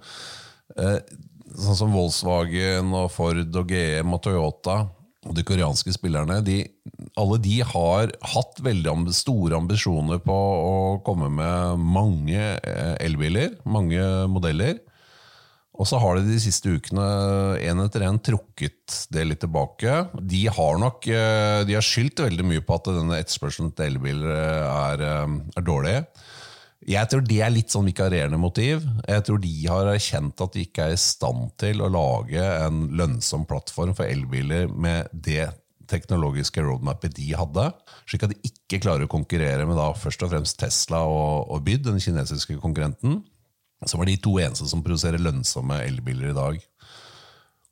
uh, 0.80 0.98
sånn 1.60 1.78
som 1.78 1.94
Volkswagen 1.94 2.94
og 2.98 3.12
Ford 3.14 3.62
og 3.62 3.70
GM 3.70 4.16
og 4.16 4.24
Toyota 4.26 4.84
og 5.30 5.38
de 5.38 5.46
koreanske 5.46 5.94
spillerne 5.94 6.40
de, 6.42 6.64
alle 7.20 7.38
de 7.44 7.60
har 7.62 8.10
hatt 8.34 8.62
veldig 8.66 9.14
store 9.14 9.60
ambisjoner 9.60 10.22
på 10.26 10.36
å 10.36 10.78
komme 11.06 11.30
med 11.30 11.84
mange 11.86 12.40
eh, 12.58 12.96
elbiler, 13.06 13.54
mange 13.70 14.02
modeller. 14.32 14.80
Og 15.80 15.88
så 15.88 16.00
har 16.02 16.18
de 16.18 16.26
de 16.28 16.40
siste 16.44 16.74
ukene 16.74 17.06
en 17.70 17.84
etter 17.86 18.04
en 18.04 18.18
trukket 18.20 19.06
det 19.14 19.28
litt 19.30 19.40
tilbake. 19.46 20.02
De 20.18 20.42
har 20.52 20.82
nok 20.82 21.08
eh, 21.08 21.62
de 21.70 21.78
har 21.78 21.86
skyldt 21.86 22.26
veldig 22.26 22.50
mye 22.50 22.66
på 22.66 22.80
at 22.80 22.90
denne 22.90 23.22
etterspørselen 23.22 23.72
til 23.78 23.94
elbiler 23.94 24.34
er, 24.34 25.06
eh, 25.06 25.38
er 25.62 25.70
dårlig. 25.70 25.96
Jeg 26.90 27.06
tror 27.12 27.22
det 27.22 27.38
er 27.46 27.52
litt 27.54 27.70
sånn 27.70 27.86
vikarierende 27.86 28.40
motiv. 28.42 28.82
Jeg 29.06 29.26
tror 29.28 29.42
de 29.44 29.54
har 29.70 29.92
erkjent 29.92 30.42
at 30.42 30.56
de 30.56 30.64
ikke 30.66 30.88
er 30.88 30.96
i 30.96 31.02
stand 31.02 31.52
til 31.62 31.84
å 31.86 31.90
lage 31.94 32.42
en 32.42 32.88
lønnsom 32.98 33.46
plattform 33.50 33.94
for 33.98 34.10
elbiler 34.10 34.66
med 34.74 35.12
det 35.14 35.52
teknologiske 35.90 36.64
roadmapet 36.66 37.14
de 37.18 37.28
hadde, 37.38 37.68
slik 38.10 38.26
at 38.26 38.34
de 38.34 38.50
ikke 38.50 38.82
klarer 38.82 39.06
å 39.06 39.12
konkurrere 39.12 39.66
med 39.70 39.78
da 39.78 39.90
først 39.98 40.26
og 40.26 40.34
fremst 40.34 40.60
Tesla 40.62 41.02
og, 41.06 41.50
og 41.50 41.64
Byd, 41.66 41.86
den 41.88 42.02
kinesiske 42.02 42.58
konkurrenten, 42.62 43.22
som 43.86 44.02
er 44.02 44.12
de 44.12 44.18
to 44.22 44.36
eneste 44.42 44.68
som 44.70 44.84
produserer 44.86 45.22
lønnsomme 45.22 45.80
elbiler 45.86 46.34
i 46.34 46.38
dag. 46.38 46.60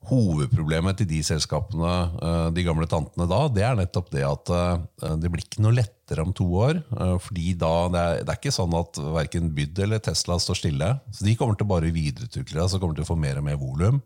Hovedproblemet 0.06 1.00
til 1.00 1.08
de 1.10 1.18
selskapene, 1.26 1.94
eh, 2.22 2.46
de 2.54 2.62
gamle 2.64 2.86
tantene 2.88 3.26
da, 3.28 3.40
det 3.52 3.64
er 3.66 3.76
nettopp 3.76 4.12
det 4.12 4.22
at 4.24 4.52
eh, 4.54 5.16
det 5.20 5.28
blir 5.28 5.42
ikke 5.42 5.64
noe 5.64 5.74
lettere 5.74 6.24
om 6.24 6.30
to 6.32 6.46
år. 6.62 6.78
eh, 6.78 7.16
fordi 7.20 7.52
da, 7.58 7.72
det 7.92 8.04
er, 8.04 8.22
det 8.22 8.32
er 8.32 8.38
ikke 8.38 8.54
sånn 8.54 8.76
at 8.78 9.00
verken 9.18 9.50
Byd 9.56 9.82
eller 9.84 10.00
Tesla 10.00 10.38
står 10.40 10.60
stille. 10.62 10.92
Så 11.12 11.26
De 11.26 11.34
kommer 11.36 11.58
til 11.58 11.68
bare 11.68 11.90
å 11.90 11.96
videreutvikle 11.96 12.62
det, 12.62 12.68
så 12.70 12.80
kommer 12.80 12.96
til 12.96 13.04
å 13.04 13.10
få 13.10 13.18
mer 13.20 13.42
og 13.42 13.48
mer 13.50 13.58
volum. 13.60 14.00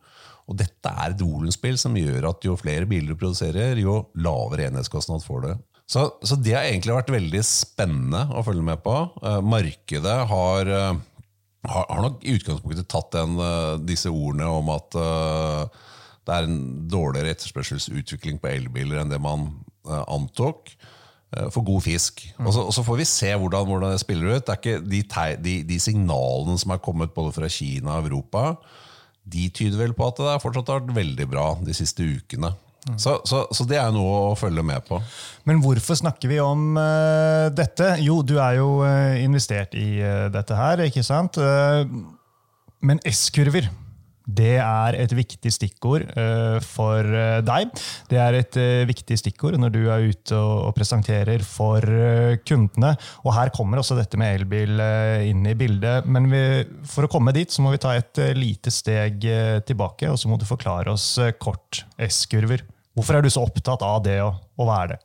Og 0.51 0.59
dette 0.59 0.91
er 0.91 1.13
et 1.13 1.23
volumspill 1.23 1.79
som 1.79 1.95
gjør 1.95 2.33
at 2.33 2.49
jo 2.49 2.57
flere 2.59 2.89
biler 2.91 3.13
du 3.13 3.21
produserer, 3.21 3.79
jo 3.79 4.01
lavere 4.19 4.73
enhetskostnad 4.73 5.23
får 5.23 5.45
du. 5.45 5.53
Så, 5.93 6.09
så 6.25 6.39
det 6.41 6.57
har 6.57 6.67
egentlig 6.67 6.97
vært 6.97 7.13
veldig 7.13 7.45
spennende 7.47 8.25
å 8.33 8.43
følge 8.47 8.65
med 8.65 8.81
på. 8.83 8.95
Markedet 9.45 10.17
har, 10.31 10.71
har, 11.69 11.87
har 11.89 12.03
nok 12.03 12.23
i 12.27 12.37
utgangspunktet 12.39 12.89
tatt 12.91 13.13
den, 13.15 13.37
eh, 13.39 13.75
disse 13.87 14.11
ordene 14.11 14.49
om 14.51 14.71
at 14.75 14.97
uh, 14.99 15.91
det 16.27 16.35
er 16.35 16.47
en 16.49 16.59
dårligere 16.91 17.35
etterspørselsutvikling 17.37 18.41
på 18.43 18.51
elbiler 18.51 19.03
enn 19.03 19.13
det 19.13 19.21
man 19.23 19.49
uh, 19.89 20.03
antok. 20.07 20.75
For 21.33 21.65
god 21.65 21.81
fisk. 21.81 22.19
Og, 22.43 22.51
så, 22.53 22.61
og 22.69 22.75
så 22.77 22.83
får 22.85 22.99
vi 22.99 23.05
se 23.09 23.31
hvordan, 23.41 23.65
hvordan 23.65 23.95
det 23.95 24.03
spiller 24.03 24.35
ut. 24.35 24.43
Det 24.45 24.53
er 24.53 24.59
ikke 24.59 24.81
de, 24.85 24.99
de, 25.41 25.55
de 25.65 25.79
signalene 25.81 26.59
som 26.61 26.75
er 26.75 26.83
kommet 26.85 27.15
både 27.17 27.33
fra 27.33 27.49
Kina 27.49 27.95
og 27.95 28.11
Europa, 28.11 28.43
de 29.33 29.47
tyder 29.49 29.81
vel 29.81 29.95
på 29.97 30.11
at 30.11 30.21
det 30.21 30.35
fortsatt 30.43 30.69
har 30.69 30.83
vært 30.83 30.93
veldig 30.99 31.27
bra 31.33 31.47
de 31.65 31.73
siste 31.73 32.05
ukene. 32.05 32.53
Så, 32.99 33.21
så, 33.25 33.45
så 33.55 33.65
det 33.69 33.79
er 33.79 33.93
noe 33.95 34.33
å 34.33 34.39
følge 34.39 34.65
med 34.67 34.83
på. 34.89 34.99
Men 35.47 35.61
hvorfor 35.63 35.99
snakker 35.99 36.31
vi 36.33 36.41
om 36.43 36.75
uh, 36.75 37.47
dette? 37.55 37.95
Jo, 38.03 38.21
du 38.27 38.39
er 38.43 38.59
jo 38.59 38.81
uh, 38.83 39.15
investert 39.23 39.77
i 39.79 40.01
uh, 40.03 40.27
dette 40.35 40.59
her, 40.59 40.83
ikke 40.89 41.07
sant? 41.07 41.39
Men 42.83 42.99
S-kurver, 43.07 43.69
det 44.27 44.57
er 44.63 44.97
et 44.99 45.13
viktig 45.15 45.51
stikkord 45.55 46.09
for 46.67 47.07
deg. 47.47 47.71
Det 48.11 48.19
er 48.19 48.39
et 48.39 48.59
viktig 48.87 49.19
stikkord 49.19 49.55
når 49.59 49.73
du 49.75 49.81
er 49.87 50.09
ute 50.11 50.39
og, 50.39 50.73
presenterer 50.75 51.43
for 51.47 51.87
kundene. 52.47 52.93
Og 53.23 53.35
her 53.35 53.53
kommer 53.55 53.83
også 53.83 53.99
dette 53.99 54.19
med 54.19 54.41
elbil 54.41 54.83
inn 55.31 55.47
i 55.47 55.57
bildet. 55.59 56.07
Men 56.11 56.27
vi, 56.31 56.43
for 56.91 57.07
å 57.07 57.11
komme 57.11 57.35
dit, 57.35 57.51
så 57.51 57.63
må 57.63 57.75
vi 57.75 57.83
ta 57.83 57.95
et 57.99 58.23
lite 58.39 58.75
steg 58.75 59.23
tilbake, 59.67 60.11
og 60.11 60.19
så 60.19 60.31
må 60.31 60.39
du 60.39 60.47
forklare 60.49 60.95
oss 60.95 61.15
kort 61.43 61.85
S-kurver. 62.11 62.67
Hvorfor 62.97 63.19
er 63.19 63.25
du 63.25 63.31
så 63.33 63.45
opptatt 63.47 63.85
av 63.87 64.03
det, 64.05 64.19
og, 64.25 64.37
og 64.59 64.69
hva 64.69 64.83
er 64.85 64.95
det? 64.95 65.01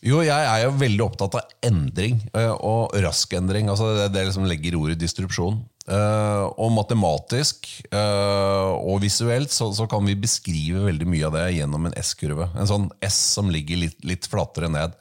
Jo, 0.00 0.22
jeg 0.24 0.32
er 0.32 0.62
jo 0.64 0.76
veldig 0.80 1.02
opptatt 1.04 1.34
av 1.36 1.50
endring, 1.66 2.22
eh, 2.32 2.52
og 2.54 2.94
rask 3.04 3.34
endring. 3.36 3.68
altså 3.68 3.90
Det, 3.98 4.06
det 4.14 4.24
liksom 4.30 4.48
legger 4.48 4.78
ordet 4.78 4.96
distrupsjon. 5.00 5.60
Eh, 5.90 6.44
og 6.60 6.70
matematisk 6.72 7.66
eh, 7.90 8.70
og 8.78 9.00
visuelt 9.02 9.52
så, 9.52 9.70
så 9.74 9.88
kan 9.90 10.04
vi 10.06 10.14
beskrive 10.20 10.84
veldig 10.86 11.08
mye 11.08 11.26
av 11.28 11.36
det 11.36 11.46
gjennom 11.58 11.88
en 11.88 11.96
S-kurve. 12.00 12.48
En 12.56 12.70
sånn 12.70 12.88
S 13.04 13.18
som 13.36 13.50
ligger 13.52 13.82
litt, 13.84 13.98
litt 14.08 14.28
flatere 14.30 14.70
ned. 14.72 14.96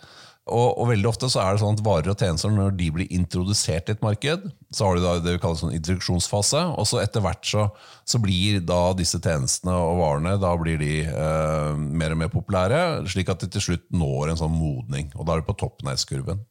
Og, 0.49 0.79
og 0.81 0.89
veldig 0.89 1.09
ofte 1.09 1.29
så 1.31 1.43
er 1.43 1.53
det 1.53 1.61
sånn 1.61 1.77
at 1.77 1.83
varer 1.85 2.11
og 2.11 2.19
tjenester 2.19 2.51
når 2.53 2.73
de 2.79 2.89
blir 2.95 3.13
introdusert 3.13 3.89
i 3.89 3.95
et 3.95 4.03
marked, 4.03 4.47
så 4.73 4.87
har 4.87 4.97
de 4.97 5.13
det 5.25 5.35
vi 5.35 5.41
kaller 5.43 5.59
sånn 5.61 5.75
introduksjonsfase, 5.77 6.63
og 6.73 6.87
så 6.89 7.01
etter 7.03 7.23
hvert 7.25 7.45
så, 7.45 7.67
så 8.07 8.21
blir 8.21 8.61
da 8.65 8.81
disse 8.97 9.21
tjenestene 9.21 9.75
og 9.77 10.01
varene 10.01 10.37
da 10.41 10.53
blir 10.59 10.81
de 10.81 10.93
eh, 11.05 11.73
mer 11.77 12.15
og 12.15 12.21
mer 12.23 12.33
populære, 12.33 12.81
slik 13.09 13.31
at 13.33 13.45
de 13.45 13.51
til 13.53 13.69
slutt 13.69 13.87
når 13.93 14.33
en 14.33 14.41
sånn 14.43 14.55
modning. 14.55 15.11
Og 15.17 15.27
da 15.27 15.35
er 15.35 15.43
du 15.43 15.49
på 15.49 15.59
toppen 15.61 15.91
av 15.91 15.99
S-kurven. 15.99 16.41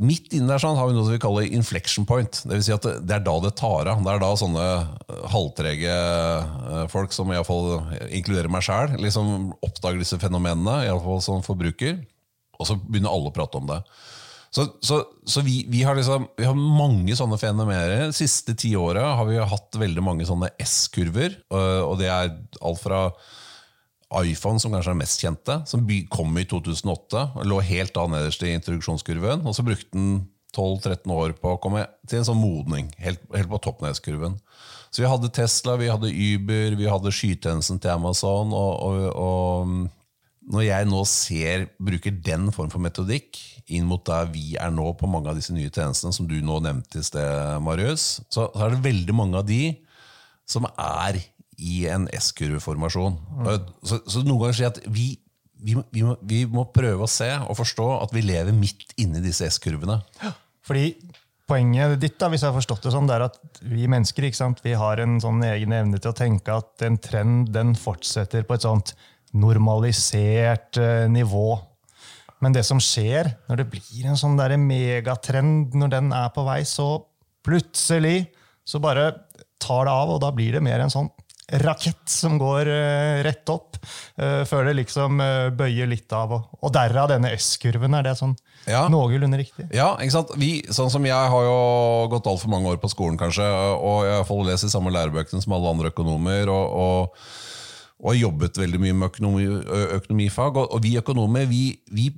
Midt 0.00 0.32
inne 0.32 0.48
der 0.48 0.60
sånn 0.62 0.78
har 0.78 0.88
vi 0.88 0.94
noe 0.96 1.04
som 1.04 1.12
vi 1.12 1.20
kaller 1.20 1.50
inflection 1.52 2.06
point. 2.08 2.38
Det 2.48 2.54
vil 2.54 2.62
si 2.64 2.72
at 2.72 2.86
det, 2.88 3.12
er 3.12 3.20
da 3.20 3.34
det 3.44 3.50
tar 3.60 3.90
av. 3.92 4.00
Det 4.00 4.14
er 4.14 4.22
da 4.22 4.30
sånne 4.40 4.68
eh, 4.72 5.26
halvtrege 5.28 5.96
eh, 5.96 6.86
folk, 6.88 7.12
som 7.12 7.28
i 7.28 7.36
alle 7.36 7.48
fall 7.48 7.82
inkluderer 8.08 8.48
meg 8.52 8.64
sjæl, 8.64 8.96
liksom 9.04 9.50
oppdager 9.60 10.00
disse 10.00 10.16
fenomenene, 10.22 10.86
i 10.86 10.88
alle 10.92 11.04
fall 11.04 11.20
som 11.24 11.44
forbruker. 11.44 12.00
Og 12.60 12.68
så 12.68 12.76
begynner 12.76 13.12
alle 13.12 13.32
å 13.32 13.34
prate 13.34 13.60
om 13.60 13.68
det. 13.70 13.80
Så, 14.50 14.64
så, 14.82 15.04
så 15.24 15.40
vi, 15.46 15.64
vi, 15.70 15.84
har 15.86 15.94
liksom, 15.94 16.26
vi 16.36 16.46
har 16.48 16.56
mange 16.58 17.14
sånne 17.16 17.38
fenomener. 17.38 18.08
De 18.10 18.16
siste 18.16 18.56
ti 18.58 18.72
åra 18.76 19.12
har 19.20 19.28
vi 19.28 19.38
hatt 19.38 19.78
veldig 19.78 20.02
mange 20.02 20.26
sånne 20.26 20.50
S-kurver. 20.64 21.36
øh, 21.54 21.82
Og 21.86 22.00
det 22.00 22.10
er 22.10 22.32
alt 22.58 22.82
fra 22.82 23.04
iPhone, 24.26 24.58
som 24.58 24.74
kanskje 24.74 24.90
er 24.90 24.98
mest 24.98 25.22
kjente, 25.22 25.60
som 25.70 25.86
kom 26.10 26.34
i 26.40 26.46
2008. 26.50 27.22
og 27.38 27.46
Lå 27.46 27.60
helt 27.62 27.94
da 27.94 28.08
nederst 28.10 28.42
i 28.42 28.50
introduksjonskurven. 28.56 29.46
Og 29.46 29.54
så 29.54 29.62
brukte 29.66 29.94
den 29.94 30.24
12-13 30.50 31.14
år 31.14 31.36
på 31.38 31.54
å 31.54 31.60
komme 31.62 31.86
til 32.10 32.18
en 32.18 32.26
sånn 32.32 32.42
modning. 32.42 32.90
Helt, 32.98 33.22
helt 33.30 33.52
på 33.52 33.62
toppen 33.62 33.86
av 33.86 33.94
S-kurven. 33.94 34.34
Så 34.90 35.04
vi 35.04 35.10
hadde 35.12 35.30
Tesla, 35.30 35.78
vi 35.78 35.92
hadde 35.92 36.10
Uber, 36.10 36.74
vi 36.74 36.90
hadde 36.90 37.14
skytjenesten 37.14 37.78
til 37.78 37.94
Amazon. 37.94 38.50
og, 38.50 38.72
og, 38.82 39.06
og 39.14 39.99
når 40.48 40.64
jeg 40.64 40.88
nå 40.88 41.00
ser, 41.08 41.66
bruker 41.76 42.14
den 42.24 42.48
form 42.54 42.70
for 42.72 42.82
metodikk 42.82 43.38
inn 43.70 43.86
mot 43.86 44.02
der 44.08 44.30
vi 44.32 44.56
er 44.58 44.72
nå 44.74 44.86
på 44.98 45.08
mange 45.10 45.30
av 45.30 45.38
disse 45.38 45.54
nye 45.54 45.70
tjenestene, 45.70 46.14
som 46.16 46.28
du 46.28 46.38
nå 46.42 46.58
nevnte 46.64 47.02
i 47.02 47.06
sted, 47.06 47.60
Marius, 47.62 48.22
så, 48.32 48.48
er 48.56 48.74
det 48.74 48.84
veldig 48.88 49.16
mange 49.16 49.40
av 49.40 49.46
de 49.46 49.62
som 50.48 50.66
er 50.72 51.20
i 51.60 51.84
en 51.92 52.08
S-kurveformasjon. 52.16 53.18
Så, 53.84 54.00
så 54.08 54.24
noen 54.24 54.46
ganger 54.46 54.56
sier 54.56 54.66
jeg 54.66 54.74
at 54.74 54.82
vi, 54.88 55.06
vi, 55.60 55.76
vi, 55.92 56.04
må, 56.08 56.16
vi 56.24 56.42
må 56.50 56.64
prøve 56.72 57.04
å 57.04 57.10
se 57.10 57.28
og 57.44 57.58
forstå 57.60 57.88
at 58.00 58.16
vi 58.16 58.24
lever 58.24 58.56
midt 58.56 58.96
inni 58.98 59.22
disse 59.22 59.48
S-kurvene. 59.52 60.00
Fordi 60.66 60.88
Poenget 61.50 61.96
ditt, 61.98 62.14
da, 62.20 62.28
hvis 62.30 62.44
jeg 62.44 62.52
har 62.52 62.54
forstått 62.54 62.84
det 62.86 62.92
sånn, 62.94 63.08
det 63.10 63.16
er 63.16 63.24
at 63.24 63.58
vi 63.66 63.88
mennesker? 63.90 64.28
Vi 64.62 64.74
har 64.78 65.00
en 65.02 65.16
sånn 65.22 65.40
egen 65.42 65.72
evne 65.74 65.98
til 65.98 66.12
å 66.12 66.14
tenke 66.14 66.54
at 66.62 66.84
en 66.86 66.98
trend 67.02 67.50
den 67.56 67.72
fortsetter 67.74 68.46
på 68.46 68.54
et 68.54 68.66
sånt 68.66 68.92
normalisert 69.36 70.78
eh, 70.80 71.06
nivå. 71.10 71.58
Men 72.40 72.54
det 72.56 72.64
som 72.66 72.80
skjer 72.82 73.34
når 73.50 73.62
det 73.62 73.70
blir 73.74 74.08
en 74.08 74.18
sånn 74.18 74.38
der 74.38 74.56
megatrend, 74.60 75.74
når 75.76 75.94
den 75.96 76.12
er 76.16 76.30
på 76.34 76.44
vei, 76.46 76.62
så 76.68 77.02
plutselig 77.44 78.30
så 78.66 78.80
bare 78.82 79.10
tar 79.60 79.86
det 79.86 79.92
av, 79.92 80.14
og 80.14 80.22
da 80.22 80.30
blir 80.32 80.56
det 80.56 80.64
mer 80.64 80.80
en 80.80 80.92
sånn 80.92 81.10
rakett 81.60 82.06
som 82.06 82.36
går 82.38 82.68
uh, 82.70 83.22
rett 83.26 83.50
opp, 83.50 83.74
uh, 84.22 84.44
før 84.46 84.68
det 84.68 84.76
liksom 84.78 85.18
uh, 85.18 85.48
bøyer 85.50 85.88
litt 85.90 86.12
av. 86.14 86.36
Og, 86.36 86.60
og 86.62 86.72
derav 86.74 87.10
denne 87.10 87.32
S-kurven. 87.34 87.96
Er 87.98 88.06
det 88.06 88.14
sånn 88.20 88.36
Ja. 88.70 88.84
noenlunde 88.92 89.40
riktig? 89.40 89.66
Ja, 89.74 89.96
ikke 89.98 90.14
sant? 90.14 90.30
Vi, 90.38 90.52
sånn 90.70 90.92
som 90.94 91.06
Jeg 91.08 91.32
har 91.34 91.44
jo 91.48 92.08
gått 92.12 92.28
altfor 92.30 92.52
mange 92.52 92.70
år 92.70 92.78
på 92.78 92.92
skolen, 92.92 93.18
kanskje, 93.18 93.42
og 93.42 94.06
jeg 94.06 94.22
har 94.22 94.44
lest 94.46 94.68
de 94.68 94.70
samme 94.70 94.94
lærebøkene 94.94 95.42
som 95.42 95.56
alle 95.58 95.74
andre 95.74 95.90
økonomer. 95.90 96.48
og, 96.48 96.76
og 96.86 97.26
og 98.00 98.14
har 98.14 98.18
jobbet 98.22 98.58
veldig 98.60 98.80
mye 98.80 98.96
med 98.96 99.10
økonomi, 99.10 99.46
økonomifag. 100.00 100.56
Og, 100.56 100.74
og 100.74 100.82
vi 100.84 100.96
økonomer 101.00 101.46
vi, 101.50 101.62
vi, 101.92 102.08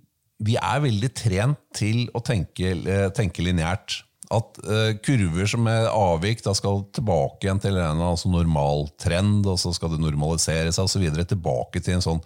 vi 0.43 0.57
er 0.61 0.83
veldig 0.85 1.13
trent 1.19 1.61
til 1.77 2.07
å 2.15 2.23
tenke, 2.25 2.75
eh, 2.79 3.09
tenke 3.15 3.45
lineært. 3.45 4.03
At 4.33 4.57
uh, 4.65 4.95
kurver 5.05 5.49
som 5.51 5.67
er 5.69 5.91
avvik, 5.91 6.41
da 6.41 6.55
skal 6.57 6.87
tilbake 6.97 7.45
igjen 7.45 7.59
til 7.61 7.77
en 7.77 8.01
altså 8.01 8.31
normal 8.33 8.87
trend, 8.97 9.45
og 9.45 9.59
så 9.61 9.75
skal 9.77 9.93
det 9.93 10.01
normalisere 10.01 10.73
seg 10.73 10.89
osv. 10.89 11.05
Tilbake 11.21 11.83
til 11.85 11.99
en 11.99 12.05
sånn 12.07 12.23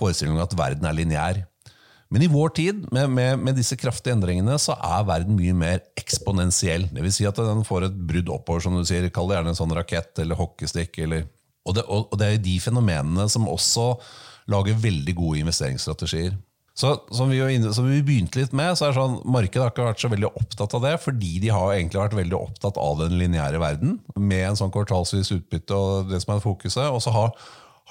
forestilling 0.00 0.40
at 0.40 0.56
verden 0.56 0.88
er 0.88 0.96
lineær. 0.96 1.42
Men 2.12 2.24
i 2.24 2.30
vår 2.32 2.54
tid, 2.56 2.80
med, 2.92 3.12
med, 3.12 3.38
med 3.40 3.56
disse 3.56 3.76
kraftige 3.80 4.16
endringene, 4.16 4.56
så 4.60 4.78
er 4.80 5.04
verden 5.08 5.36
mye 5.36 5.52
mer 5.56 5.84
eksponentiell. 5.96 6.84
Vil 6.92 7.12
si 7.12 7.28
at 7.28 7.40
den 7.40 7.64
får 7.64 7.88
et 7.88 8.00
brudd 8.08 8.32
oppover, 8.32 8.64
som 8.64 8.76
du 8.76 8.84
sier. 8.88 9.08
Kall 9.12 9.30
det 9.30 9.38
gjerne 9.38 9.54
en 9.54 9.60
sånn 9.60 9.72
rakett 9.76 10.20
eller 10.20 10.36
hockeystick. 10.36 10.98
Eller, 11.04 11.24
og, 11.66 11.76
det, 11.76 11.84
og, 11.86 12.14
det 12.18 12.28
er 12.28 12.42
de 12.42 12.56
fenomenene 12.62 13.28
som 13.30 13.50
også 13.50 13.92
lager 14.50 14.80
veldig 14.82 15.14
gode 15.18 15.42
investeringsstrategier. 15.44 16.34
Så 16.74 16.94
som 17.12 17.28
vi, 17.28 17.38
inne, 17.52 17.72
som 17.76 17.84
vi 17.84 18.00
begynte 18.04 18.40
litt 18.40 18.54
med, 18.56 18.72
så 18.78 18.86
er 18.86 18.92
det 18.92 18.96
sånn, 18.96 19.18
Markedet 19.28 19.60
har 19.60 19.72
ikke 19.74 19.88
vært 19.90 20.02
så 20.02 20.08
veldig 20.12 20.30
opptatt 20.30 20.76
av 20.78 20.86
det, 20.86 20.94
fordi 21.04 21.32
de 21.42 21.50
har 21.52 21.74
egentlig 21.74 22.00
vært 22.00 22.16
veldig 22.16 22.38
opptatt 22.38 22.80
av 22.80 23.02
den 23.02 23.18
lineære 23.20 23.60
verden, 23.60 23.98
med 24.16 24.46
en 24.48 24.58
sånn 24.58 24.72
kvartalsvis 24.72 25.34
utbytte 25.36 25.76
og 25.76 26.08
det 26.12 26.22
som 26.24 26.34
er 26.34 26.40
fokuset. 26.44 26.86
Og 26.88 27.02
så 27.04 27.12
har, 27.12 27.36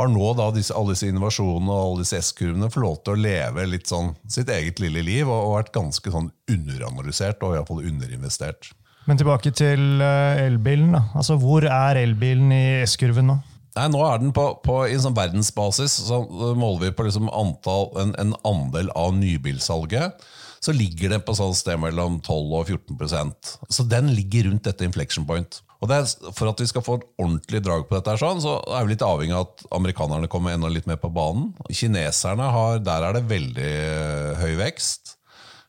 har 0.02 0.10
nå 0.10 0.34
disse, 0.58 0.74
alle 0.74 0.96
disse 0.96 1.12
innovasjonene 1.14 1.70
og 1.70 1.84
alle 1.84 2.02
disse 2.08 2.24
S-kurvene 2.26 2.72
fått 2.74 2.88
lov 2.88 2.98
til 3.06 3.14
å 3.14 3.22
leve 3.22 3.70
litt 3.70 3.92
sånn 3.92 4.16
sitt 4.26 4.50
eget 4.50 4.82
lille 4.82 5.06
liv, 5.06 5.30
og, 5.30 5.38
og 5.46 5.58
vært 5.60 5.74
ganske 5.78 6.18
sånn 6.18 6.34
underanalysert 6.50 7.46
og 7.46 7.60
iallfall 7.60 7.86
underinvestert. 7.86 8.74
Men 9.06 9.18
tilbake 9.18 9.54
til 9.58 10.02
eh, 10.02 10.42
elbilen. 10.48 10.98
Altså, 10.98 11.38
Hvor 11.42 11.66
er 11.70 12.02
elbilen 12.02 12.50
i 12.54 12.66
S-kurven 12.86 13.30
nå? 13.30 13.40
Nei, 13.78 13.88
nå 13.88 14.02
er 14.04 14.20
den 14.20 14.34
på, 14.36 14.46
på 14.66 14.82
I 14.92 15.00
sånn 15.00 15.16
verdensbasis 15.16 15.94
så 16.10 16.22
måler 16.60 16.90
vi 16.90 16.96
på 16.98 17.06
liksom 17.08 17.32
antall, 17.32 17.92
en, 18.02 18.14
en 18.20 18.34
andel 18.48 18.92
av 19.00 19.14
nybilsalget. 19.16 20.24
Så 20.62 20.76
ligger 20.76 21.16
den 21.16 21.24
på 21.26 21.34
sånn 21.34 21.56
sted 21.58 21.80
mellom 21.82 22.20
12 22.22 22.52
og 22.60 22.68
14% 22.70 23.54
Så 23.74 23.86
den 23.90 24.12
ligger 24.14 24.46
rundt 24.50 24.68
dette 24.68 24.86
inflection 24.86 25.26
point. 25.26 25.62
Og 25.82 25.90
er, 25.90 26.06
For 26.38 26.52
at 26.52 26.62
vi 26.62 26.68
skal 26.70 26.84
få 26.86 27.00
et 27.00 27.08
ordentlig 27.18 27.64
drag 27.66 27.88
på 27.90 27.98
dette, 27.98 28.14
sånn, 28.22 28.44
så 28.44 28.60
er 28.70 28.86
vi 28.86 28.94
litt 28.94 29.06
avhengig 29.06 29.34
av 29.34 29.48
at 29.48 29.64
amerikanerne 29.74 30.30
kommer 30.30 30.54
enda 30.54 30.70
litt 30.70 30.90
mer 30.90 31.00
på 31.02 31.10
banen. 31.14 31.50
Kineserne 31.72 32.52
har, 32.54 32.84
Der 32.86 33.08
er 33.08 33.18
det 33.18 33.26
veldig 33.32 33.72
øh, 33.96 34.44
høy 34.44 34.54
vekst. 34.62 35.16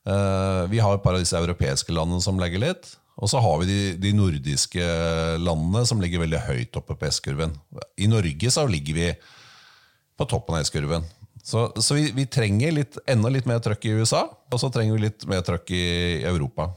Eh, 0.02 0.62
vi 0.68 0.82
har 0.82 0.98
et 0.98 1.04
par 1.04 1.16
av 1.16 1.22
disse 1.22 1.38
europeiske 1.38 1.94
landene 1.94 2.20
som 2.20 2.40
legger 2.42 2.60
litt. 2.66 2.92
Og 3.22 3.30
så 3.30 3.38
har 3.38 3.60
vi 3.60 3.68
de, 3.68 3.80
de 4.02 4.10
nordiske 4.18 4.82
landene 5.38 5.84
som 5.86 6.00
ligger 6.02 6.24
veldig 6.24 6.42
høyt 6.42 6.78
oppe 6.80 6.96
på 6.98 7.06
S-kurven. 7.06 7.54
I 8.02 8.10
Norge 8.10 8.50
så 8.50 8.66
ligger 8.66 8.98
vi 8.98 9.08
på 10.18 10.26
toppen 10.30 10.58
av 10.58 10.66
S-kurven. 10.66 11.06
Så, 11.42 11.68
så 11.82 11.94
vi, 11.98 12.08
vi, 12.14 12.26
trenger 12.30 12.74
litt, 12.74 12.98
enda 13.10 13.30
litt 13.30 13.46
mer 13.50 13.62
trøkk 13.62 13.86
i 13.86 13.94
USA, 13.98 14.24
og 14.26 14.58
så 14.62 14.70
trenger 14.74 14.98
vi 14.98 15.06
litt 15.06 15.26
mer 15.30 15.42
trøkk 15.46 15.70
i 15.74 15.86
Europa. 16.26 16.68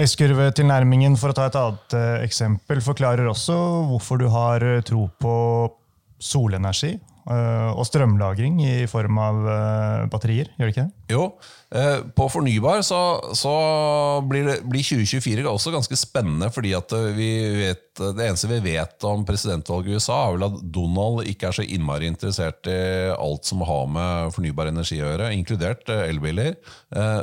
S-kurvetilnærmingen, 0.00 1.16
for 1.20 1.32
å 1.32 1.36
ta 1.36 1.48
et 1.48 1.58
annet 1.60 1.96
uh, 1.96 2.22
eksempel, 2.24 2.80
forklarer 2.84 3.28
også 3.28 3.56
hvorfor 3.90 4.20
du 4.20 4.28
har 4.32 4.64
tro 4.88 5.08
på 5.20 5.34
solenergi 6.16 6.94
og 7.26 7.82
strømlagring 7.88 8.60
i 8.62 8.74
form 8.90 9.18
av 9.18 9.38
uh, 9.46 10.06
batterier. 10.12 10.52
gjør 10.54 10.68
det 10.68 10.74
ikke 10.74 10.84
det? 10.86 10.92
Jo, 11.10 11.24
på 12.16 12.24
fornybar 12.30 12.80
så, 12.86 12.98
så 13.34 13.52
blir, 14.26 14.46
det, 14.46 14.56
blir, 14.70 14.82
2024 14.86 15.42
også 15.50 15.72
ganske 15.74 15.98
spennende, 15.98 16.48
fordi 16.54 16.72
vet, 16.74 17.98
det 17.98 18.26
eneste 18.26 18.50
vi 18.50 18.58
vet 18.64 19.06
om 19.06 19.24
presidentvalget 19.26 19.90
i 19.90 19.98
USA, 19.98 20.16
er 20.16 20.36
vel 20.36 20.46
at 20.46 20.60
Donald 20.74 21.26
ikke 21.30 21.50
er 21.50 21.58
så 21.58 21.66
innmari 21.66 22.10
interessert 22.10 22.70
i 22.70 22.78
alt 23.14 23.46
som 23.46 23.62
har 23.66 23.86
med 23.90 24.34
fornybar 24.34 24.70
energi 24.70 25.00
å 25.00 25.10
gjøre, 25.10 25.32
inkludert 25.34 25.90
elbiler. 25.94 26.54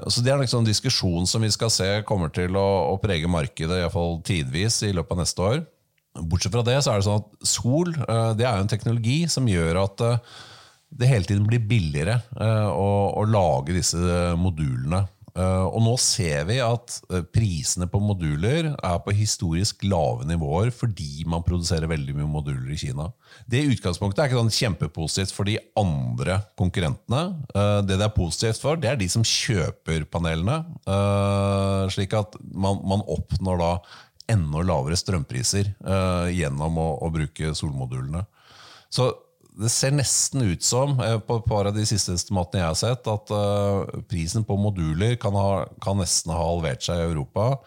Så 0.07 0.23
det 0.23 0.35
er 0.35 0.43
liksom 0.43 0.63
en 0.63 0.71
diskusjon 0.71 1.27
som 1.29 1.43
vi 1.43 1.51
skal 1.55 1.71
se 1.71 1.89
kommer 2.07 2.31
til 2.35 2.59
å, 2.59 2.67
å 2.91 2.99
prege 3.03 3.31
markedet, 3.31 3.79
iallfall 3.79 4.19
tidvis, 4.27 4.81
i 4.87 4.95
løpet 4.95 5.15
av 5.15 5.23
neste 5.23 5.47
år. 5.47 5.63
Bortsett 6.19 6.53
fra 6.53 6.65
det 6.65 6.77
så 6.85 6.93
er 6.93 7.01
det 7.01 7.07
sånn 7.07 7.23
at 7.23 7.47
sol 7.47 7.93
det 8.37 8.45
er 8.45 8.59
jo 8.59 8.65
en 8.65 8.69
teknologi 8.69 9.23
som 9.31 9.47
gjør 9.49 9.79
at 9.81 10.03
det 10.93 11.09
hele 11.09 11.25
tiden 11.27 11.47
blir 11.47 11.63
billigere 11.65 12.19
uh, 12.37 12.69
å, 12.69 12.87
å, 13.17 13.25
lage 13.29 13.75
disse 13.75 13.97
modulene. 14.39 15.05
Og 15.33 15.79
nå 15.81 15.95
ser 15.97 16.43
vi 16.45 16.59
at 16.61 16.99
prisene 17.33 17.87
på 17.89 17.97
moduler 18.05 18.67
er 18.75 18.99
på 19.01 19.15
historisk 19.17 19.81
lave 19.89 20.27
nivåer 20.29 20.69
fordi 20.69 21.23
man 21.25 21.41
produserer 21.41 21.89
veldig 21.89 22.13
mye 22.19 22.29
moduler 22.29 22.75
i 22.75 22.77
Kina. 22.77 23.07
Det 23.49 23.63
utgangspunktet 23.65 24.21
er 24.21 24.29
ikke 24.29 24.43
sånn 24.43 24.53
kjempepositivt 24.53 25.33
for 25.33 25.49
de 25.49 25.55
andre 25.81 26.37
konkurrentene. 26.53 27.23
det 27.81 27.97
det 27.97 28.05
er 28.05 28.13
positivt 28.13 28.61
for, 28.61 28.77
det 28.77 28.91
er 28.91 29.01
de 29.01 29.09
som 29.09 29.25
kjøper 29.25 30.05
panelene. 30.13 30.59
slik 31.97 32.13
at 32.13 32.37
man, 32.53 32.83
man 32.85 33.01
oppnår 33.01 33.63
da 33.65 33.73
enda 34.31 34.61
lavere 34.63 34.95
strømpriser 34.97 35.73
gjennom 36.31 36.77
å, 36.79 36.87
å 37.03 37.09
bruke 37.11 37.51
solmodulene. 37.57 38.23
Så 38.93 39.09
det 39.59 39.69
ser 39.69 39.93
nesten 39.93 40.41
ut 40.49 40.63
som, 40.65 40.99
eh, 40.99 41.19
på 41.19 41.37
et 41.37 41.45
par 41.45 41.67
av 41.69 41.75
de 41.75 41.85
siste 41.85 42.13
estimatene 42.17 42.61
jeg 42.61 42.69
har 42.69 42.79
sett, 42.79 43.07
at 43.07 43.33
uh, 43.33 44.01
prisen 44.09 44.45
på 44.45 44.57
moduler 44.57 45.15
kan, 45.21 45.35
ha, 45.37 45.65
kan, 45.83 45.99
nesten 46.01 46.33
ha 46.33 46.39
halvert 46.41 46.81
seg 46.85 47.01
i 47.01 47.11
Europa 47.11 47.59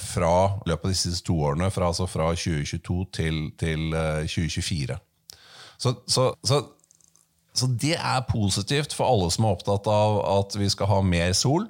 fra 0.00 0.60
løpet 0.68 0.84
av 0.84 0.92
de 0.92 0.96
siste 0.96 1.26
to 1.26 1.36
årene, 1.40 1.70
fra, 1.72 1.90
altså 1.90 2.08
fra 2.08 2.30
2022 2.36 2.98
til, 3.12 3.42
til 3.60 3.92
uh, 3.92 4.24
2024. 4.24 4.96
Så, 5.76 5.92
så, 6.08 6.30
så, 6.40 6.62
så, 7.52 7.68
det 7.68 7.96
er 7.98 8.28
positivt 8.30 8.96
for 8.96 9.08
alle 9.08 9.28
som 9.32 9.44
er 9.44 9.56
opptatt 9.58 9.88
av 9.92 10.22
at 10.38 10.56
vi 10.56 10.68
skal 10.72 10.88
ha 10.88 11.02
mer 11.04 11.36
sol. 11.36 11.68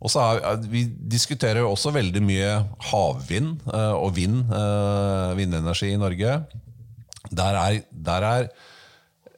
Og 0.00 0.12
så 0.12 0.20
er, 0.20 0.60
Vi 0.68 0.84
diskuterer 0.86 1.62
jo 1.62 1.72
også 1.72 1.94
veldig 1.94 2.22
mye 2.22 2.52
havvind 2.90 3.56
uh, 3.72 3.96
og 3.96 4.16
vind, 4.16 4.44
vindenergi 5.38 5.94
i 5.94 6.00
Norge. 6.00 6.40
Der 7.34 7.58
er, 7.58 7.80
der 7.90 8.26
er 8.26 8.48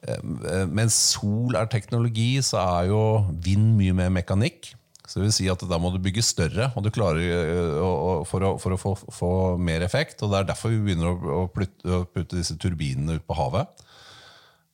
eh, 0.07 0.65
mens 0.69 0.93
sol 1.15 1.55
er 1.57 1.69
teknologi, 1.71 2.41
så 2.45 2.61
er 2.61 2.91
jo 2.91 3.01
vind 3.43 3.73
mye 3.79 3.95
mer 3.97 4.11
mekanikk. 4.13 4.73
Så 5.09 5.17
det 5.17 5.25
vil 5.25 5.33
si 5.33 5.47
at 5.49 5.63
Da 5.65 5.79
må 5.81 5.89
du 5.89 5.97
bygge 5.97 6.21
større 6.21 6.69
og 6.77 6.83
du 6.85 6.91
klarer, 6.93 7.17
eh, 7.17 8.25
for 8.29 8.45
å, 8.45 8.51
for 8.61 8.75
å 8.75 8.77
få, 8.77 8.93
få, 9.09 9.31
mer 9.57 9.81
effekt. 9.81 10.21
og 10.21 10.31
Det 10.31 10.39
er 10.39 10.49
derfor 10.51 10.69
vi 10.75 10.83
begynner 10.85 11.09
å, 11.15 11.47
å 11.49 12.03
putte 12.05 12.37
disse 12.37 12.57
turbinene 12.61 13.17
ut 13.17 13.25
på 13.25 13.37
havet. 13.39 13.85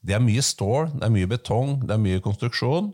Det 0.06 0.14
er 0.14 0.22
mye 0.22 0.44
stål, 0.44 0.92
det 1.00 1.08
er 1.08 1.16
mye 1.16 1.30
betong, 1.30 1.80
det 1.88 1.96
er 1.96 2.04
mye 2.04 2.22
konstruksjon. 2.22 2.92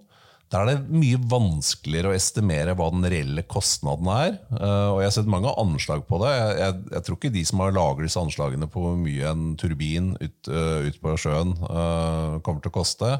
Der 0.51 0.67
er 0.67 0.81
det 0.81 0.91
mye 0.99 1.19
vanskeligere 1.31 2.11
å 2.11 2.15
estimere 2.15 2.73
hva 2.75 2.89
den 2.91 3.05
reelle 3.07 3.43
kostnaden 3.47 4.09
er. 4.11 4.33
Eh, 4.51 4.87
og 4.91 4.99
Jeg 4.99 5.07
har 5.07 5.15
sett 5.15 5.31
mange 5.31 5.53
anslag 5.61 6.03
på 6.09 6.19
det. 6.23 6.31
Jeg, 6.35 6.75
jeg, 6.91 7.03
tror 7.07 7.19
ikke 7.19 7.33
de 7.37 7.45
som 7.47 7.63
har 7.63 7.77
laget 7.77 8.09
disse 8.09 8.19
anslagene 8.19 8.67
på 8.71 8.83
hvor 8.83 8.99
mye 8.99 9.31
en 9.31 9.53
turbin 9.59 10.11
ut, 10.19 10.51
uh, 10.51 10.83
ut 10.89 10.99
på 10.99 11.15
sjøen 11.23 11.55
uh, 11.63 12.41
kommer 12.43 12.59
til 12.59 12.73
å 12.73 12.77
koste, 12.81 13.13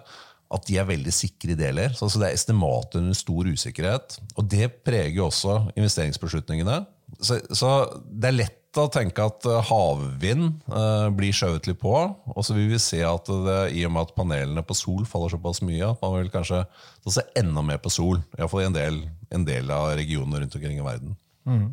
at 0.51 0.67
de 0.67 0.75
er 0.81 0.89
veldig 0.89 1.13
sikre 1.15 1.55
i 1.55 1.59
deler. 1.59 1.95
Så, 1.95 2.11
Det 2.11 2.27
er 2.27 2.35
estimater 2.35 2.99
under 2.99 3.15
stor 3.15 3.47
usikkerhet. 3.47 4.19
Og 4.35 4.51
det 4.51 4.67
preger 4.83 5.23
også 5.23 5.61
investeringsbeslutningene. 5.77 6.81
Så, 7.23 7.39
så 7.55 7.71
det 8.11 8.27
er 8.27 8.39
lett 8.41 8.60
å 8.79 8.87
tenke 8.91 9.23
at 9.25 9.45
eh, 9.49 9.65
havvind 9.67 10.61
uh, 10.71 11.09
blir 11.15 11.35
skjøvet 11.35 11.67
litt 11.67 11.81
på. 11.81 11.91
Og 12.31 12.45
så 12.45 12.55
vil 12.55 12.69
vi 12.71 12.79
se 12.81 13.01
at 13.03 13.27
det, 13.27 13.59
i 13.75 13.83
og 13.87 13.93
med 13.95 14.07
at 14.07 14.15
panelene 14.15 14.63
på 14.63 14.77
sol 14.77 15.03
faller 15.09 15.33
såpass 15.33 15.61
mye, 15.65 15.91
at 15.91 16.01
man 16.03 16.15
vil 16.19 16.31
kanskje 16.33 16.63
se 17.11 17.25
enda 17.39 17.63
mer 17.65 17.81
på 17.83 17.91
sol. 17.91 18.21
Iallfall 18.37 18.63
i 18.63 18.69
en 18.69 18.77
del, 18.77 19.03
en 19.33 19.45
del 19.47 19.71
av 19.75 19.91
regionene 19.99 20.43
rundt 20.43 20.57
omkring 20.57 20.79
i 20.79 20.87
verden. 20.87 21.15
Mm. 21.49 21.69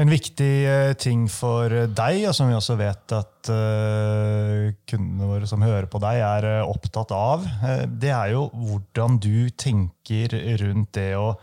En 0.00 0.10
viktig 0.10 0.52
uh, 0.66 0.92
ting 0.98 1.28
for 1.30 1.70
deg, 1.70 2.24
og 2.30 2.34
som 2.34 2.48
vi 2.50 2.56
også 2.56 2.78
vet 2.80 3.18
at 3.20 3.30
kundene 3.44 5.26
våre 5.28 5.44
som 5.44 5.60
hører 5.60 5.84
på 5.92 6.00
deg, 6.00 6.22
er 6.24 6.46
opptatt 6.64 7.10
av, 7.12 7.44
det 7.92 8.08
er 8.08 8.30
jo 8.32 8.46
hvordan 8.56 9.18
du 9.20 9.50
tenker 9.52 10.32
rundt 10.62 10.94
det 10.96 11.10
å 11.20 11.34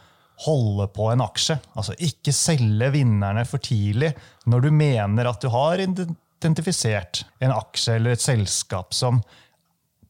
holde 0.46 0.88
på 0.96 1.10
en 1.12 1.24
aksje. 1.24 1.58
Altså 1.78 1.96
ikke 2.02 2.34
selge 2.36 2.92
vinnerne 2.96 3.46
for 3.50 3.64
tidlig 3.64 4.14
når 4.50 4.66
du 4.66 4.72
mener 4.74 5.30
at 5.30 5.44
du 5.44 5.52
har 5.54 5.82
identifisert 5.84 7.24
en 7.44 7.54
aksje 7.56 8.00
eller 8.00 8.16
et 8.16 8.24
selskap 8.24 8.96
som 8.98 9.22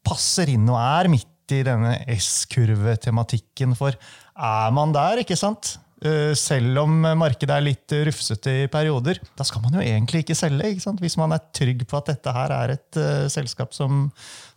passer 0.08 0.54
inn 0.54 0.70
og 0.72 0.80
er 0.80 1.12
midt 1.12 1.56
i 1.56 1.62
denne 1.68 1.98
S-kurvetematikken. 2.16 3.76
For 3.78 3.96
er 3.96 4.76
man 4.76 4.94
der, 4.96 5.22
ikke 5.24 5.40
sant? 5.40 5.76
Eh, 6.02 6.32
selv 6.34 6.80
om 6.82 6.96
markedet 7.20 7.54
er 7.54 7.62
litt 7.62 7.94
rufsete 8.08 8.54
i 8.64 8.70
perioder, 8.74 9.20
da 9.38 9.46
skal 9.46 9.62
man 9.62 9.76
jo 9.78 9.84
egentlig 9.84 10.24
ikke 10.24 10.38
selge. 10.38 10.72
Ikke 10.74 10.96
hvis 11.04 11.18
man 11.22 11.36
er 11.36 11.44
trygg 11.54 11.84
på 11.86 12.00
at 12.00 12.10
dette 12.10 12.34
her 12.34 12.54
er 12.56 12.74
et 12.74 12.98
uh, 12.98 13.28
selskap 13.30 13.76
som, 13.78 14.08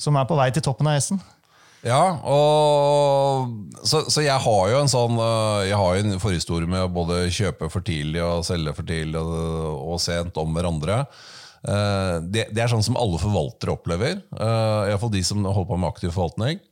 som, 0.00 0.16
er 0.16 0.24
på 0.30 0.38
vei 0.38 0.48
til 0.54 0.64
toppen 0.64 0.88
av 0.88 0.96
S-en. 1.02 1.20
Ja, 1.84 2.16
og, 2.24 3.50
så, 3.84 4.06
så, 4.08 4.22
jeg 4.24 4.40
har 4.40 4.68
jo 4.72 4.80
en 4.80 4.88
sånn 4.90 5.18
eh, 5.20 5.66
Jeg 5.68 5.76
har 5.76 5.96
jo 5.98 6.04
en 6.06 6.22
forhistorie 6.22 6.70
med 6.70 6.86
å 6.86 6.92
både 6.92 7.26
kjøpe 7.28 7.68
for 7.72 7.84
tidlig 7.84 8.22
og 8.24 8.44
selge 8.48 8.72
for 8.78 8.88
tidlig 8.88 9.20
og, 9.20 9.84
og 9.92 10.00
sent 10.00 10.40
om 10.40 10.56
hverandre. 10.56 11.02
Eh, 11.68 12.16
det, 12.24 12.48
det, 12.56 12.62
er 12.64 12.72
sånn 12.72 12.86
som 12.86 12.96
alle 13.00 13.20
forvaltere 13.20 13.76
opplever. 13.76 14.16
Uh, 14.32 14.88
Iallfall 14.88 15.12
de 15.12 15.20
som 15.28 15.44
holder 15.44 15.68
på 15.68 15.80
med 15.80 15.90
aktiv 15.92 16.14
forvaltning. 16.14 16.62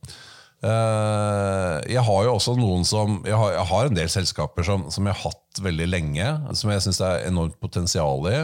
Jeg 0.63 1.99
har 2.07 2.19
jo 2.23 2.37
også 2.37 2.53
noen 2.55 2.85
som 2.87 3.17
Jeg 3.27 3.35
har, 3.35 3.49
jeg 3.51 3.67
har 3.67 3.89
en 3.89 3.97
del 3.97 4.07
selskaper 4.07 4.63
som, 4.63 4.85
som, 4.95 5.09
jeg 5.09 5.17
har 5.17 5.33
hatt 5.33 5.59
veldig 5.59 5.87
lenge, 5.89 6.29
som 6.55 6.71
jeg 6.71 6.85
syns 6.85 7.01
det 7.01 7.09
er 7.09 7.25
enormt 7.27 7.57
potensial 7.59 8.23
i. 8.31 8.37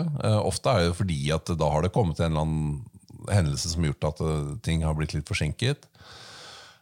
Ofte 0.44 0.74
er 0.74 0.90
det 0.90 0.98
fordi 0.98 1.22
at 1.32 1.48
da 1.48 1.70
har 1.72 1.88
det 1.88 1.94
kommet 1.96 2.20
en 2.20 2.34
eller 2.34 2.44
annen 2.44 3.32
hendelse 3.32 3.72
som 3.72 3.86
har 3.86 3.94
gjort 3.94 4.10
at 4.10 4.20
ting 4.68 4.84
har 4.84 5.00
blitt 5.00 5.16
litt 5.16 5.32
forsinket. 5.32 5.88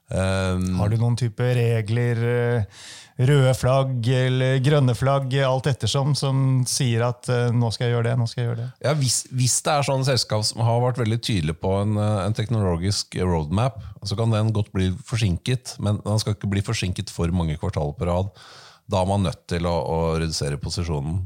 Um, 0.07 0.77
har 0.79 0.87
du 0.87 0.95
noen 1.01 1.17
type 1.19 1.43
regler, 1.43 2.19
eh, 2.23 2.83
røde 3.27 3.51
flagg 3.59 4.07
eller 4.07 4.61
grønne 4.63 4.93
flagg, 4.95 5.33
alt 5.43 5.67
ettersom, 5.67 6.13
som 6.15 6.61
sier 6.69 7.03
at 7.09 7.27
uh, 7.27 7.49
nå 7.51 7.73
skal 7.75 7.89
jeg 7.89 7.95
gjøre 7.97 8.07
det, 8.07 8.13
nå 8.21 8.27
skal 8.31 8.41
jeg 8.41 8.47
gjøre 8.47 8.61
det? 8.61 8.67
Ja, 8.85 8.93
hvis, 8.95 9.17
hvis 9.35 9.57
det 9.65 9.73
er 9.73 9.87
sånn 9.89 10.07
selskap 10.07 10.45
som 10.47 10.63
har 10.63 10.79
vært 10.85 11.01
veldig 11.01 11.19
tydelig 11.19 11.57
på 11.59 11.73
en, 11.81 11.99
eh, 11.99 12.21
en, 12.23 12.37
teknologisk 12.37 13.19
roadmap, 13.19 13.81
så 14.07 14.15
kan 14.15 14.31
den 14.31 14.53
godt 14.55 14.71
bli 14.75 14.93
forsinket, 15.09 15.75
men 15.83 15.99
den 16.05 16.23
skal 16.23 16.37
ikke 16.37 16.53
bli 16.55 16.63
forsinket 16.63 17.11
for 17.11 17.33
mange 17.35 17.59
kvartaler 17.59 17.97
på 17.99 18.07
rad. 18.07 18.31
Da 18.87 19.03
er 19.03 19.11
man 19.11 19.27
nødt 19.27 19.43
til 19.51 19.67
å, 19.67 19.75
å 19.75 19.99
redusere 20.21 20.61
posisjonen. 20.63 21.25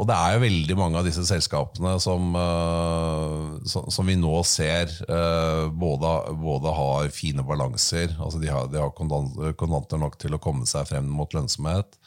Og 0.00 0.08
det 0.08 0.16
er 0.16 0.34
jo 0.34 0.42
veldig 0.46 0.76
mange 0.78 0.98
av 0.98 1.06
disse 1.06 1.22
selskapene 1.28 1.92
som, 2.00 2.32
uh, 2.32 3.60
som 3.68 4.08
vi 4.08 4.16
nå 4.18 4.32
ser 4.48 4.88
uh, 5.04 5.68
både, 5.68 6.12
både, 6.40 6.72
har 6.78 7.12
fine 7.14 7.44
balanser, 7.46 8.16
altså 8.16 8.40
de 8.40 8.50
har, 8.50 8.70
de 8.72 8.80
har 8.80 8.92
kontanter 8.96 10.00
nok 10.00 10.16
til 10.22 10.34
å 10.36 10.40
komme 10.42 10.66
seg 10.68 10.88
frem 10.88 11.10
mot 11.12 11.36
lønnsomhet, 11.36 11.98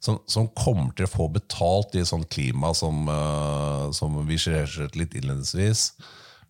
som, 0.00 0.20
som 0.28 0.48
kommer 0.56 0.92
til 0.96 1.08
å 1.08 1.12
få 1.12 1.28
betalt 1.32 1.96
i 1.96 2.04
et 2.04 2.12
sånt 2.12 2.28
klima 2.32 2.74
som, 2.76 3.08
uh, 3.08 3.88
som 3.96 4.20
vi 4.28 4.38
skisserte 4.40 5.00
litt 5.00 5.16
innledningsvis 5.16 5.90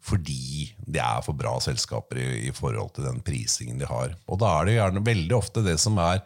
fordi 0.00 0.70
det 0.88 1.02
er 1.04 1.20
for 1.24 1.36
bra 1.36 1.58
selskaper 1.60 2.16
i, 2.22 2.28
i, 2.48 2.52
forhold 2.56 2.94
til 2.96 3.04
den 3.04 3.18
prisingen 3.24 3.80
de 3.80 3.88
har. 3.88 4.14
Og 4.32 4.40
da 4.40 4.54
er 4.56 4.66
det 4.66 4.76
gjerne 4.78 5.02
veldig 5.04 5.36
ofte 5.36 5.64
det 5.66 5.76
som 5.82 5.98
er 6.00 6.22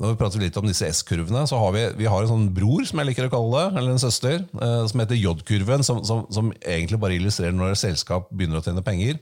når 0.00 0.14
vi 0.14 0.18
prater 0.22 0.40
litt 0.40 0.56
om 0.56 0.64
disse 0.64 0.88
S-kurvene, 0.88 1.42
så 1.48 1.58
har 1.60 1.74
vi, 1.74 1.82
vi 1.98 2.06
har 2.08 2.24
en 2.24 2.30
sånn 2.30 2.46
bror 2.56 2.86
som 2.88 3.02
jeg 3.02 3.10
liker 3.10 3.26
å 3.28 3.32
kalle 3.32 3.58
det, 3.58 3.80
eller 3.80 3.92
en 3.92 4.00
søster, 4.00 4.38
eh, 4.40 4.84
som 4.88 5.02
heter 5.02 5.18
J-kurven, 5.18 5.84
som, 5.84 6.00
som, 6.08 6.22
som, 6.32 6.48
egentlig 6.64 7.00
bare 7.02 7.18
illustrerer 7.18 7.52
når 7.56 7.74
et 7.74 7.82
selskap 7.82 8.30
begynner 8.32 8.62
å 8.62 8.64
tjene 8.64 8.84
penger. 8.86 9.18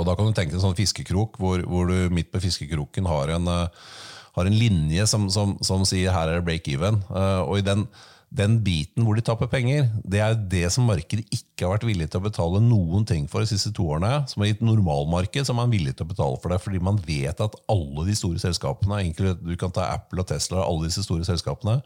Og 0.00 0.06
Da 0.08 0.14
kan 0.16 0.30
du 0.30 0.36
tenke 0.36 0.56
en 0.56 0.62
sånn 0.62 0.78
fiskekrok, 0.78 1.36
hvor, 1.42 1.60
hvor 1.68 1.92
du 1.92 2.08
midt 2.16 2.30
på 2.32 2.40
fiskekroken 2.40 3.08
har 3.10 3.34
en, 3.34 3.50
uh, 3.50 3.90
har 4.38 4.48
en 4.48 4.56
linje 4.56 5.04
som, 5.10 5.28
som, 5.28 5.84
sier 5.84 6.16
her 6.16 6.30
er 6.30 6.40
det 6.40 6.46
break 6.48 6.70
even. 6.72 7.02
Uh, 7.12 7.44
og 7.44 7.60
i 7.60 7.66
den, 7.66 7.84
den 8.30 8.60
biten 8.62 9.02
hvor 9.02 9.18
de 9.18 9.24
taper 9.26 9.50
penger, 9.50 9.88
det 10.06 10.20
er 10.22 10.36
det 10.52 10.68
som 10.70 10.86
markedet 10.86 11.24
ikke 11.34 11.66
har 11.66 11.74
vært 11.74 11.88
villig 11.88 12.06
til 12.10 12.20
å 12.20 12.26
betale 12.28 12.62
noen 12.62 13.06
ting 13.08 13.26
for 13.30 13.42
de 13.42 13.50
siste 13.50 13.72
to 13.74 13.88
årene. 13.90 14.22
Som 14.30 14.44
har 14.44 14.52
gitt 14.52 14.62
normalmarked 14.62 15.48
som 15.48 15.58
er 15.58 15.72
villig 15.72 15.96
til 15.98 16.06
å 16.06 16.12
betale 16.12 16.38
for 16.42 16.54
det, 16.54 16.60
fordi 16.62 16.82
man 16.86 17.00
vet 17.06 17.42
at 17.42 17.58
alle 17.72 18.06
de 18.06 18.14
store 18.18 18.38
selskapene, 18.42 19.02
du 19.18 19.54
kan 19.58 19.74
ta 19.74 19.90
Apple 19.96 20.22
og 20.22 20.30
Tesla 20.30 20.60
og 20.60 20.66
alle 20.68 20.90
disse 20.90 21.02
store 21.06 21.26
selskapene, 21.26 21.80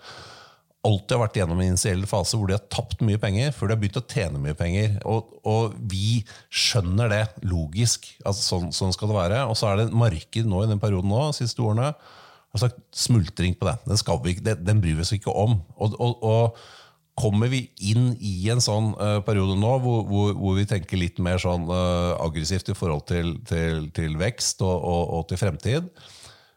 alltid 0.84 1.14
har 1.14 1.22
vært 1.22 1.38
gjennom 1.38 1.60
en 1.62 1.70
initiell 1.72 2.02
fase 2.08 2.36
hvor 2.36 2.50
de 2.50 2.58
har 2.58 2.66
tapt 2.72 3.00
mye 3.06 3.20
penger 3.20 3.54
før 3.56 3.70
de 3.70 3.72
har 3.72 3.80
begynt 3.80 4.02
å 4.02 4.04
tjene 4.04 4.42
mye 4.42 4.56
penger. 4.58 4.98
Og, 5.08 5.32
og 5.48 5.78
vi 5.90 6.20
skjønner 6.52 7.08
det 7.12 7.22
logisk. 7.48 8.10
Altså, 8.24 8.44
sånn, 8.50 8.68
sånn, 8.76 8.92
skal 8.92 9.10
det 9.10 9.16
være. 9.16 9.40
Og 9.48 9.56
så 9.56 9.70
er 9.70 9.80
det 9.80 9.96
marked 9.96 10.50
nå 10.50 10.60
i 10.60 10.68
den 10.68 10.82
perioden 10.82 11.08
nå, 11.08 11.22
de 11.30 11.38
siste 11.40 11.64
årene, 11.64 11.94
har 12.54 12.68
sagt 12.68 12.80
smultring 12.96 13.56
på 13.58 13.68
det. 13.68 13.76
Den, 13.88 14.00
skal 14.00 14.22
vi, 14.24 14.36
den, 14.40 14.80
bryr 14.82 14.98
vi 14.98 15.04
oss 15.04 15.14
ikke 15.16 15.34
om. 15.34 15.60
Og, 15.76 15.98
og, 15.98 16.24
og, 16.24 16.64
kommer 17.14 17.46
vi 17.46 17.60
inn 17.86 18.08
i 18.26 18.48
en 18.50 18.58
sånn 18.58 18.88
uh, 18.98 19.20
periode 19.22 19.54
nå 19.54 19.68
hvor, 19.84 20.00
hvor, 20.08 20.32
hvor, 20.34 20.56
vi 20.58 20.64
tenker 20.66 20.98
litt 20.98 21.20
mer 21.22 21.38
sånn 21.38 21.68
uh, 21.70 22.16
aggressivt 22.18 22.72
i 22.72 22.74
forhold 22.74 23.04
til, 23.06 23.36
til, 23.46 23.84
til 23.94 24.16
vekst 24.18 24.64
og, 24.66 24.82
og 24.82 25.28
til 25.30 25.38
fremtid, 25.38 25.92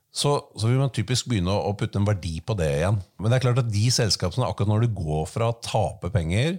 så, 0.09 0.31
så, 0.57 0.65
vil 0.65 0.79
man 0.81 0.89
typisk 0.93 1.29
begynne 1.29 1.53
å 1.53 1.75
putte 1.77 2.01
en 2.01 2.07
verdi 2.07 2.39
på 2.41 2.55
det 2.57 2.71
igjen. 2.79 2.97
Men 3.21 3.29
det 3.29 3.37
er 3.37 3.45
klart 3.45 3.61
at 3.61 3.69
de 3.69 3.85
selskapene, 3.93 4.47
akkurat 4.49 4.71
når 4.71 4.87
du 4.87 4.97
går 4.97 5.27
fra 5.29 5.51
å 5.51 5.59
tape 5.61 6.09
penger 6.15 6.57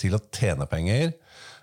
til 0.00 0.16
å 0.16 0.22
tjene 0.32 0.64
penger, 0.70 1.12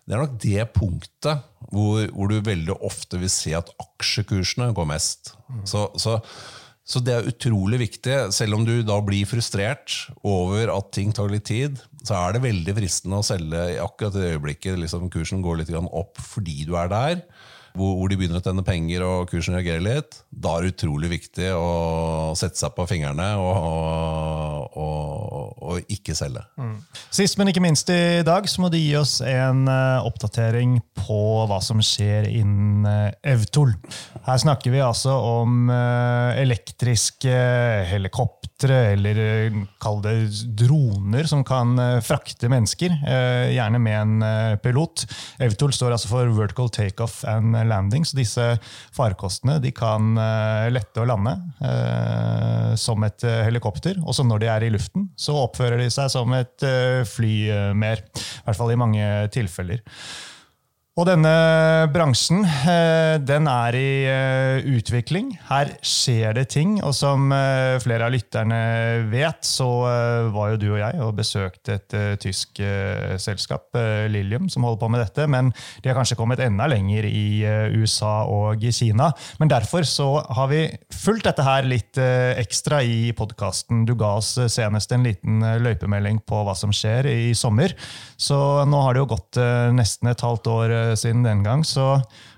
det 0.03 0.13
er 0.13 0.21
nok 0.21 0.35
det 0.43 0.65
punktet 0.75 1.43
hvor, 1.71 2.03
hvor 2.11 2.29
du 2.29 2.43
veldig 2.43 2.75
ofte 2.83 3.17
vil 3.21 3.31
se 3.31 3.53
at 3.57 3.71
aksjekursene 3.81 4.73
går 4.75 4.89
mest. 4.89 5.33
Mm. 5.47 5.63
Så, 5.69 5.87
så 5.97 6.19
så 6.83 6.99
det 6.99 7.13
er 7.15 7.29
utrolig 7.29 7.79
viktig. 7.79 8.17
Selv 8.35 8.57
om 8.57 8.65
du 8.67 8.75
da 8.83 8.97
blir 9.05 9.27
frustrert 9.29 9.95
over 10.27 10.71
at 10.73 10.91
ting 10.95 11.13
tar 11.15 11.31
litt 11.31 11.47
tid, 11.47 11.79
så 12.03 12.17
er 12.19 12.35
det 12.35 12.43
veldig 12.43 12.75
fristende 12.75 13.21
å 13.21 13.25
selge 13.25 13.63
i 13.75 13.79
akkurat 13.79 14.17
det 14.17 14.33
øyeblikket 14.33 14.81
liksom 14.81 15.07
kursen 15.13 15.43
går 15.45 15.61
litt 15.61 15.71
opp 15.79 16.19
fordi 16.19 16.65
du 16.67 16.75
er 16.79 16.91
der 16.91 17.21
hvor, 17.73 18.05
de 18.09 18.17
begynner 18.19 18.37
å 18.37 18.43
tjene 18.45 18.65
penger 18.65 19.03
og 19.05 19.31
kursen 19.31 19.55
reagerer 19.57 19.81
litt, 19.81 20.19
da 20.29 20.57
er 20.57 20.65
det 20.65 20.75
utrolig 20.75 21.09
viktig 21.15 21.49
å 21.57 22.33
sette 22.37 22.59
seg 22.59 22.75
på 22.75 22.85
fingrene 22.89 23.31
og, 23.41 23.53
og, 23.57 24.62
og, 24.71 25.57
å 25.63 25.77
ikke 25.91 26.15
selge. 26.17 26.43
Mm. 26.59 26.77
Sist, 27.13 27.37
men 27.39 27.51
ikke 27.51 27.63
minst 27.63 27.89
i 27.93 28.23
dag, 28.25 28.47
så 28.49 28.63
må 28.63 28.69
du 28.73 28.77
gi 28.79 28.93
oss 28.99 29.19
en 29.25 29.65
uh, 29.69 30.05
oppdatering 30.05 30.79
på 31.03 31.19
hva 31.49 31.59
som 31.63 31.81
skjer 31.83 32.29
innen 32.31 32.87
uh, 32.87 33.11
Evtol. 33.33 33.73
Her 34.23 34.39
snakker 34.41 34.73
vi 34.73 34.81
altså 34.83 35.15
om 35.41 35.67
uh, 35.71 36.33
elektriske 36.39 37.35
helikoptre 37.91 38.41
eller 38.63 39.17
kall 39.83 39.97
det 40.03 40.13
droner 40.55 41.27
som 41.27 41.41
kan 41.43 41.73
frakte 42.05 42.47
mennesker, 42.47 42.93
gjerne 43.51 43.79
med 43.81 43.97
en 43.97 44.59
pilot. 44.63 45.03
Evtol 45.43 45.73
står 45.75 45.91
altså 45.97 46.07
for 46.07 46.31
Vertical 46.37 46.71
Takeoff 46.71 47.25
and 47.27 47.57
landing. 47.67 48.05
Så 48.07 48.15
disse 48.15 48.45
farkostene 48.95 49.57
de 49.59 49.73
kan 49.75 50.15
lette 50.71 51.03
og 51.03 51.09
lande 51.11 51.35
som 52.79 53.03
et 53.03 53.25
helikopter. 53.49 53.99
Og 54.05 54.15
så 54.15 54.23
når 54.23 54.45
de 54.45 54.47
er 54.52 54.52
i 54.61 54.69
luften, 54.69 55.07
så 55.17 55.39
oppfører 55.47 55.81
de 55.81 55.89
seg 55.89 56.11
som 56.13 56.29
et 56.37 56.67
fly 57.09 57.33
mer. 57.73 58.03
I 58.13 58.45
hvert 58.45 58.59
fall 58.59 58.75
i 58.75 58.77
mange 58.77 59.09
tilfeller. 59.33 59.81
Og 60.93 61.07
denne 61.09 61.29
bransjen 61.89 62.43
eh, 62.45 63.15
den 63.17 63.47
er 63.49 63.73
i 63.73 63.87
eh, 64.05 64.67
utvikling. 64.77 65.31
Her 65.47 65.71
skjer 65.81 66.35
det 66.37 66.43
ting. 66.53 66.75
Og 66.85 66.93
som 66.93 67.31
eh, 67.33 67.79
flere 67.81 68.05
av 68.05 68.13
lytterne 68.13 68.59
vet, 69.09 69.39
så 69.41 69.65
var 70.35 70.51
jo 70.51 70.59
du 70.61 70.67
og 70.67 70.77
jeg 70.83 70.99
og 71.01 71.15
besøkte 71.17 71.79
et 71.79 71.95
tysk 72.21 72.61
selskap, 73.21 73.73
Lilium, 74.11 74.45
som 74.51 74.67
holder 74.67 74.81
på 74.83 74.89
med 74.93 75.01
dette. 75.01 75.25
Men 75.25 75.49
de 75.81 75.89
har 75.89 75.97
kanskje 75.97 76.17
kommet 76.19 76.43
enda 76.45 76.67
lenger 76.69 77.07
i 77.09 77.41
USA 77.73 78.27
og 78.29 78.61
i 78.61 78.71
Kina. 78.75 79.09
Men 79.41 79.49
derfor 79.49 79.87
så 79.89 80.07
har 80.37 80.51
vi 80.51 80.61
fulgt 80.93 81.25
dette 81.25 81.45
her 81.45 81.65
litt 81.65 81.97
ekstra 81.97 82.83
i 82.85 83.09
podkasten. 83.17 83.81
Du 83.89 83.95
ga 83.97 84.13
oss 84.19 84.35
senest 84.53 84.93
en 84.93 85.07
liten 85.07 85.41
løypemelding 85.41 86.21
på 86.27 86.43
hva 86.45 86.53
som 86.57 86.73
skjer 86.75 87.09
i 87.09 87.33
sommer. 87.37 87.73
Så 88.17 88.37
nå 88.69 88.85
har 88.85 88.93
det 88.93 89.03
jo 89.03 89.11
gått 89.15 89.41
nesten 89.73 90.13
et 90.13 90.25
halvt 90.25 90.53
år 90.53 90.77
siden 90.99 91.25
den 91.25 91.43
gang. 91.45 91.63
Så 91.67 91.85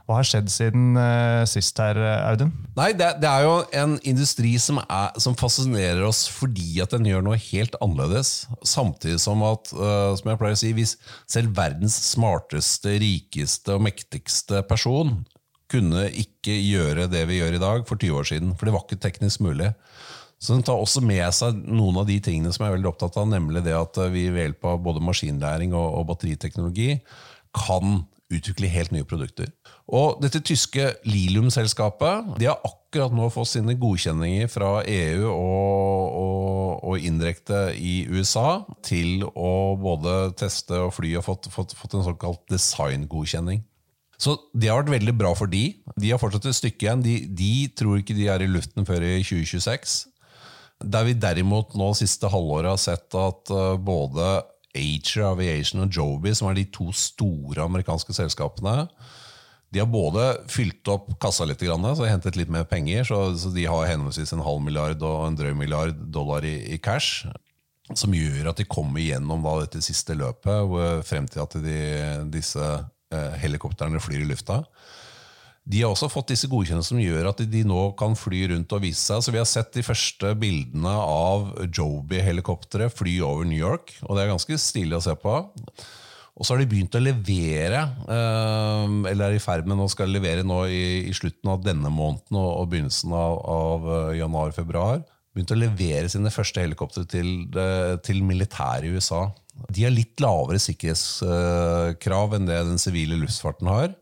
hva 0.05 0.19
har 0.19 0.27
skjedd 0.27 0.51
siden 0.53 0.93
uh, 0.99 1.41
sist 1.49 1.79
her, 1.81 1.97
Audun? 2.29 2.51
Nei, 2.77 2.91
det, 2.93 3.07
det, 3.23 3.29
er 3.29 3.45
jo 3.47 3.55
en 3.73 3.95
industri 4.05 4.51
som, 4.61 4.77
er, 4.85 5.15
som, 5.21 5.37
fascinerer 5.39 6.03
oss 6.05 6.27
fordi 6.29 6.77
at 6.83 6.93
den 6.93 7.07
gjør 7.09 7.25
noe 7.25 7.39
helt 7.41 7.77
annerledes. 7.81 8.45
Samtidig 8.61 9.17
som 9.23 9.41
at, 9.47 9.73
uh, 9.73 10.13
som 10.19 10.29
jeg 10.29 10.41
pleier 10.41 10.57
å 10.57 10.61
si, 10.61 10.73
hvis 10.77 10.97
selv 11.25 11.55
verdens 11.57 11.97
smarteste, 12.11 12.99
rikeste 13.01 13.73
og 13.73 13.87
mektigste 13.87 14.61
person 14.69 15.23
kunne 15.71 16.05
ikke 16.13 16.53
gjøre 16.53 17.09
det 17.09 17.25
vi 17.25 17.39
gjør 17.39 17.57
i 17.57 17.63
dag 17.63 17.87
for 17.89 17.97
20 17.97 18.19
år 18.19 18.29
siden, 18.29 18.53
for 18.53 18.67
det 18.67 18.75
var 18.75 18.85
ikke 18.85 19.01
teknisk 19.01 19.41
mulig. 19.41 19.73
Så 20.37 20.53
Den 20.53 20.65
tar 20.67 20.77
også 20.77 21.01
med 21.01 21.25
seg 21.33 21.57
noen 21.65 22.03
av 22.03 22.05
de 22.05 22.19
tingene 22.21 22.51
som 22.53 22.65
jeg 22.65 22.73
er 22.73 22.77
veldig 22.77 22.91
opptatt 22.91 23.17
av, 23.17 23.25
nemlig 23.31 23.63
det 23.65 23.73
at 23.73 23.97
vi 24.13 24.27
ved 24.29 24.43
hjelp 24.43 24.67
av 24.69 24.83
både 24.85 25.01
maskinlæring 25.01 25.73
og, 25.73 25.87
og 26.01 26.11
batteriteknologi 26.11 26.99
kan 27.55 28.03
utvikle 28.33 28.69
helt 28.71 28.93
nye 28.93 29.05
produkter. 29.05 29.51
Og 29.93 30.21
Dette 30.23 30.41
tyske 30.45 30.87
Lilium-selskapet 31.05 32.33
de 32.39 32.49
har 32.49 32.63
akkurat 32.65 33.13
nå 33.13 33.27
fått 33.33 33.51
sine 33.51 33.75
godkjenninger 33.77 34.49
fra 34.49 34.79
EU 34.81 35.27
og, 35.29 36.17
og, 36.21 36.71
og 36.89 37.05
indirekte 37.05 37.67
i 37.77 38.05
USA 38.09 38.63
til 38.85 39.27
å 39.29 39.75
både 39.81 40.33
teste 40.39 40.79
og 40.87 40.95
fly 40.97 41.13
og 41.19 41.27
fått, 41.27 41.51
fått, 41.53 41.77
fått 41.77 41.97
en 41.99 42.07
såkalt 42.07 42.43
designgodkjenning. 42.51 43.61
Så 44.17 44.37
Det 44.55 44.69
har 44.71 44.81
vært 44.81 44.95
veldig 44.95 45.15
bra 45.17 45.33
for 45.35 45.51
de. 45.51 45.75
De 45.99 46.11
har 46.11 46.19
fortsatt 46.21 46.47
et 46.49 46.57
stykke 46.57 46.87
igjen. 46.87 47.03
De, 47.03 47.15
de 47.27 47.53
tror 47.77 47.99
ikke 47.99 48.15
de 48.17 48.29
er 48.31 48.45
i 48.45 48.49
luften 48.49 48.87
før 48.87 49.03
i 49.03 49.19
2026. 49.21 49.95
Der 50.83 51.07
vi 51.07 51.15
derimot 51.19 51.75
nå 51.77 51.91
siste 51.99 52.29
halvåret 52.31 52.73
har 52.73 52.81
sett 52.81 53.15
at 53.19 53.51
eh, 53.51 53.75
både 53.79 54.29
Ager 54.75 55.29
Aviation 55.31 55.83
og 55.85 55.93
Joby, 55.95 56.33
som 56.35 56.49
er 56.49 56.59
de 56.59 56.65
to 56.73 56.91
store 56.95 57.65
amerikanske 57.65 58.15
selskapene, 58.15 58.85
de 59.75 59.81
har 59.81 59.89
både 59.91 60.23
fylt 60.47 60.87
opp 60.87 61.09
kassa 61.19 61.43
litt, 61.43 61.59
så 61.59 62.05
hentet 62.07 62.37
litt 62.39 62.51
mer 62.53 62.63
penger. 62.69 63.03
Så, 63.03 63.49
de 63.51 63.65
har 63.67 63.89
henholdsvis 63.89 64.31
en 64.31 64.43
halv 64.45 64.61
milliard 64.63 65.01
og 65.03 65.25
en 65.25 65.35
drøy 65.35 65.51
milliard 65.57 65.97
dollar 66.15 66.45
i, 66.47 66.77
cash. 66.79 67.25
Som 67.91 68.15
gjør 68.15 68.53
at 68.53 68.61
de 68.61 68.65
kommer 68.71 69.03
gjennom 69.03 69.43
dette 69.59 69.81
siste 69.83 70.15
løpet, 70.15 70.71
frem 71.05 71.27
til 71.27 71.43
at 71.43 71.57
de, 71.59 71.81
disse 72.33 72.63
eh, 72.63 73.35
helikoptrene 73.41 73.99
flyr 73.99 74.23
i 74.23 74.29
lufta. 74.29 74.61
De 75.65 75.81
har 75.81 75.89
også 75.89 76.11
fått 76.13 76.29
disse 76.29 76.47
godkjennelsene 76.49 76.99
som 76.99 77.01
gjør 77.01 77.31
at 77.31 77.39
de 77.49 77.63
nå 77.65 77.87
kan 77.97 78.13
fly 78.17 78.43
rundt 78.51 78.73
og 78.77 78.83
vise 78.83 79.01
seg. 79.01 79.23
Så 79.25 79.33
Vi 79.33 79.41
har 79.41 79.49
sett 79.49 79.73
de 79.73 79.83
første 79.85 80.35
bildene 80.37 80.93
av 80.93 81.47
Joby-helikopteret 81.65 82.93
fly 82.93 83.17
over 83.25 83.49
New 83.49 83.57
York. 83.57 83.95
og 84.05 84.15
Det 84.15 84.23
er 84.23 84.33
ganske 84.35 84.59
stilig 84.61 84.99
å 84.99 85.05
se 85.07 85.15
på. 85.17 85.39
Og 86.35 86.43
så 86.43 86.53
har 86.53 86.61
de 86.61 86.67
begynt 86.67 86.95
å 86.97 87.01
levere, 87.01 87.81
eh, 88.11 88.93
eller 89.09 89.31
er 89.31 89.37
i 89.37 89.41
ferd 89.41 89.65
med 89.65 89.79
å 89.79 89.89
skal 89.89 90.11
levere 90.11 90.43
nå 90.43 90.65
i, 90.67 91.11
slutten 91.15 91.49
av 91.49 91.63
denne 91.63 91.89
måneden 91.89 92.35
og 92.35 92.69
begynnelsen 92.69 93.13
av, 93.15 93.39
av 93.39 93.87
eh, 93.95 94.17
januar-februar. 94.19 95.01
Begynt 95.33 95.55
å 95.55 95.59
levere 95.59 96.11
sine 96.11 96.29
første 96.29 96.61
helikoptre 96.61 97.07
til, 97.07 97.47
eh, 97.55 97.95
til 98.03 98.21
militæret 98.21 98.83
i 98.83 98.93
USA. 98.99 99.31
De 99.71 99.87
har 99.87 99.95
litt 99.95 100.19
lavere 100.19 100.59
sikkerhetskrav 100.59 102.35
enn 102.35 102.45
det 102.49 102.59
den 102.67 102.81
sivile 102.83 103.17
luftfarten 103.17 103.71
har. 103.71 103.95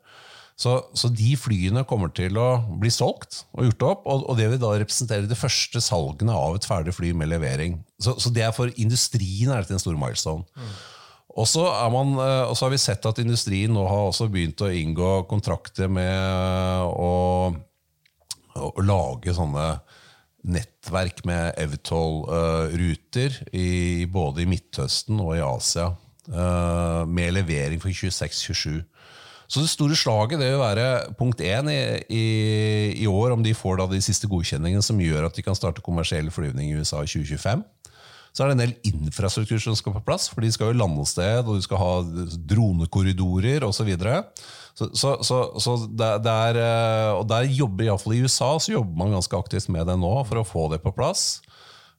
Så, 0.63 0.77
så, 0.95 1.09
de 1.11 1.33
flyene 1.35 1.83
kommer 1.89 2.11
til 2.15 2.37
å 2.39 2.47
bli 2.79 2.91
solgt 2.93 3.41
og 3.51 3.67
gjort 3.67 3.85
opp, 3.89 4.05
og, 4.07 4.25
og 4.31 4.39
det 4.39 4.47
vil 4.53 4.61
da 4.61 4.71
representere 4.79 5.27
de 5.27 5.37
første 5.37 5.81
salgene 5.83 6.35
av 6.35 6.55
et 6.55 6.67
ferdig 6.67 6.93
fly 6.95 7.11
med 7.19 7.31
levering. 7.33 7.81
Så, 7.99 8.15
så 8.21 8.31
det 8.31 8.45
er 8.45 8.55
for 8.55 8.71
industrien 8.79 9.51
er 9.51 9.63
dette 9.63 9.75
en 9.75 9.83
stor 9.83 9.97
milestone. 9.99 10.47
Mm. 10.55 10.75
Og 11.33 11.49
så 11.49 11.65
har 11.65 12.71
vi 12.71 12.79
sett 12.81 13.05
at 13.09 13.19
industrien 13.23 13.73
nå 13.73 13.83
har 13.89 14.11
også 14.11 14.29
begynt 14.31 14.61
å 14.61 14.69
inngå 14.69 15.11
kontrakter 15.29 15.89
med 15.89 16.13
å, 16.85 17.09
å, 18.53 18.69
å 18.69 18.85
lage 18.85 19.33
sånne 19.33 19.65
nettverk 20.43 21.23
med 21.25 21.57
Evtol-ruter 21.63 23.39
uh, 23.49 24.05
både 24.13 24.43
i 24.43 24.49
Midtøsten 24.51 25.21
og 25.23 25.35
i 25.39 25.43
Asia. 25.43 25.93
Uh, 26.29 27.03
med 27.09 27.33
levering 27.35 27.81
for 27.83 27.91
26-27. 27.91 28.83
Så 29.47 29.61
det 29.61 29.71
store 29.71 29.97
slaget 29.97 30.41
det 30.41 30.49
vil 30.53 30.61
være 30.61 31.13
punkt 31.19 31.43
én 31.43 31.69
i, 31.71 31.79
i, 32.07 32.25
i, 33.03 33.07
år, 33.09 33.35
om 33.35 33.43
de 33.43 33.53
får 33.57 33.79
da 33.81 33.87
de 33.91 34.01
siste 34.03 34.29
godkjenningene 34.31 34.83
som 34.85 35.01
gjør 35.01 35.27
at 35.27 35.37
de 35.37 35.45
kan 35.45 35.57
starte 35.57 35.83
kommersiell 35.85 36.31
flyvning 36.33 36.71
i 36.71 36.77
USA 36.79 37.03
i 37.03 37.09
2025. 37.09 37.63
Så 38.33 38.41
er 38.41 38.49
det 38.49 38.55
en 38.55 38.63
del 38.63 38.75
infrastruktur 38.89 39.59
som 39.61 39.75
skal 39.77 39.93
på 39.93 40.01
plass, 40.07 40.25
for 40.31 40.41
de 40.41 40.49
skal 40.49 40.71
jo 40.71 40.79
lande 40.79 41.05
sted, 41.05 41.43
og 41.45 41.59
du 41.59 41.65
skal 41.65 41.77
ha 41.77 41.91
dronekorridorer 42.49 43.65
osv. 43.67 43.91
Så, 44.73 44.89
så, 44.97 45.11
så, 45.21 45.39
så 45.61 45.75
der, 45.93 46.57
eh, 46.57 47.11
og 47.13 47.27
der 47.29 47.45
jobber 47.45 47.85
iallfall 47.85 48.17
i 48.17 48.23
USA 48.25 48.55
så 48.57 48.73
jobber 48.73 48.97
man 49.03 49.13
ganske 49.13 49.37
aktivt 49.37 49.69
med 49.69 49.85
det 49.85 49.99
nå 50.01 50.15
for 50.25 50.41
å 50.41 50.47
få 50.49 50.65
det 50.73 50.81
på 50.81 50.95
plass. 50.97 51.43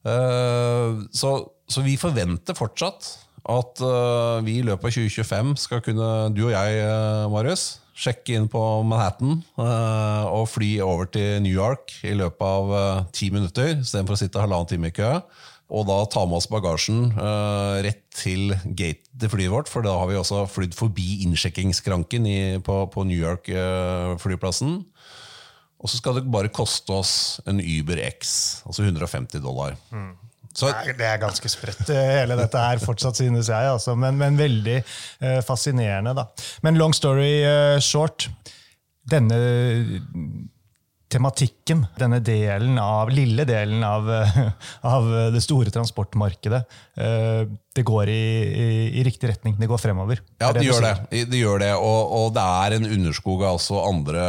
Eh, 0.03 1.05
så 1.15 1.37
så 1.65 1.81
vi 1.85 1.95
forventer 1.97 2.57
fortsatt 2.57 3.07
at 3.45 3.81
uh, 3.85 4.41
vi 4.45 4.59
i 4.59 4.65
løpet 4.65 4.89
av 4.89 4.95
2025 4.95 5.55
skal 5.61 5.81
kunne, 5.85 6.11
du 6.33 6.47
og 6.47 6.53
jeg, 6.55 6.77
uh, 6.81 7.25
Marius, 7.29 7.65
sjekke 7.95 8.35
inn 8.35 8.47
på 8.51 8.61
Manhattan 8.83 9.37
uh, 9.59 10.25
og 10.33 10.49
fly 10.51 10.71
over 10.83 11.07
til 11.13 11.43
New 11.45 11.53
York 11.53 11.93
i 12.03 12.15
løpet 12.17 12.41
av 12.43 13.11
ti 13.15 13.29
minutter, 13.33 13.77
istedenfor 13.77 14.17
å 14.17 14.19
sitte 14.19 14.41
halvannen 14.41 14.71
time 14.73 14.91
i 14.91 14.95
kø. 14.95 15.19
Og 15.75 15.87
da 15.89 15.95
ta 16.09 16.21
med 16.29 16.37
oss 16.37 16.45
bagasjen 16.45 17.07
rett 17.81 18.03
til 18.13 18.51
gate 18.77 19.09
til 19.17 19.31
flyet 19.31 19.49
vårt, 19.49 19.71
for 19.71 19.81
da 19.81 19.95
har 19.97 20.11
vi 20.11 20.19
også 20.19 20.43
flydd 20.45 20.75
forbi 20.77 21.23
innsjekkingsskranken 21.25 22.27
i, 22.29 22.41
på, 22.61 22.75
på, 22.93 23.05
New 23.09 23.17
York-flyplassen. 23.17 24.75
Og 25.81 25.89
så 25.89 25.97
skal 25.97 26.19
det 26.19 26.29
bare 26.29 26.53
koste 26.53 26.93
oss 26.93 27.15
en 27.49 27.57
Uber 27.57 27.97
X, 28.11 28.35
altså 28.69 28.85
150 28.85 29.41
dollar. 29.41 29.73
Mm. 29.89 30.13
Så, 30.55 30.71
det 30.87 31.03
er 31.03 31.19
ganske 31.19 31.51
sprøtt, 31.51 31.83
eh, 31.91 32.13
hele 32.21 32.39
dette 32.39 32.63
her 32.63 32.79
fortsatt, 32.83 33.19
synes 33.19 33.51
jeg. 33.51 33.75
Altså. 33.75 33.97
Men, 33.99 34.15
men, 34.21 34.39
veldig 34.39 34.79
uh, 34.79 35.39
fascinerende. 35.43 36.15
da. 36.15 36.29
Men 36.63 36.79
long 36.79 36.95
story 36.95 37.37
uh, 37.43 37.77
short. 37.83 38.29
Denne 39.05 39.37
tematikken, 41.13 41.83
denne 41.99 42.17
delen 42.25 42.79
av, 42.81 43.11
lille 43.13 43.43
delen 43.45 43.83
av, 43.85 44.07
av 44.95 45.11
det 45.31 45.43
store 45.45 45.69
transportmarkedet, 45.71 46.63
det 46.97 47.83
går 47.85 48.09
i, 48.09 48.23
i, 48.49 48.65
i, 48.97 49.03
riktig 49.05 49.29
retning. 49.29 49.53
Det 49.61 49.69
går 49.69 49.79
fremover. 49.79 50.23
Ja, 50.41 50.49
det, 50.49 50.63
det 50.63 50.65
gjør 50.65 50.87
det. 50.87 51.21
det, 51.29 51.39
gjør 51.43 51.61
det. 51.61 51.71
Og, 51.77 52.15
og, 52.17 52.27
det 52.35 52.47
er 52.65 52.77
en 52.79 52.89
underskog 52.97 53.45
av 53.45 53.59
altså 53.59 53.83
andre 53.85 54.25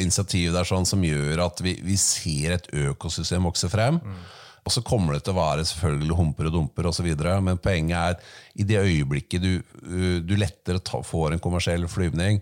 initiativ 0.00 0.54
der 0.54 0.70
sånn, 0.70 0.86
som 0.88 1.02
gjør 1.04 1.42
at 1.48 1.64
vi, 1.66 1.74
vi 1.82 1.98
ser 2.00 2.60
et 2.60 2.70
økosystem 2.86 3.50
vokse 3.50 3.68
frem. 3.72 3.98
Mm. 3.98 4.22
Og 4.66 4.74
så 4.74 4.82
kommer 4.84 5.16
det 5.16 5.24
til 5.24 5.34
å 5.34 5.40
være 5.40 5.66
selvfølgelig 5.68 6.18
humper 6.18 6.50
og 6.50 6.56
dumper 6.56 6.90
osv. 6.90 7.08
Men 7.44 7.60
poenget 7.62 7.96
er 8.00 8.34
i 8.60 8.66
det 8.66 8.82
øyeblikket 8.82 9.44
du, 9.44 9.54
uh, 9.86 10.18
du 10.24 10.36
lettere 10.38 10.82
får 11.06 11.34
en 11.34 11.42
kommersiell 11.42 11.86
flyvning, 11.90 12.40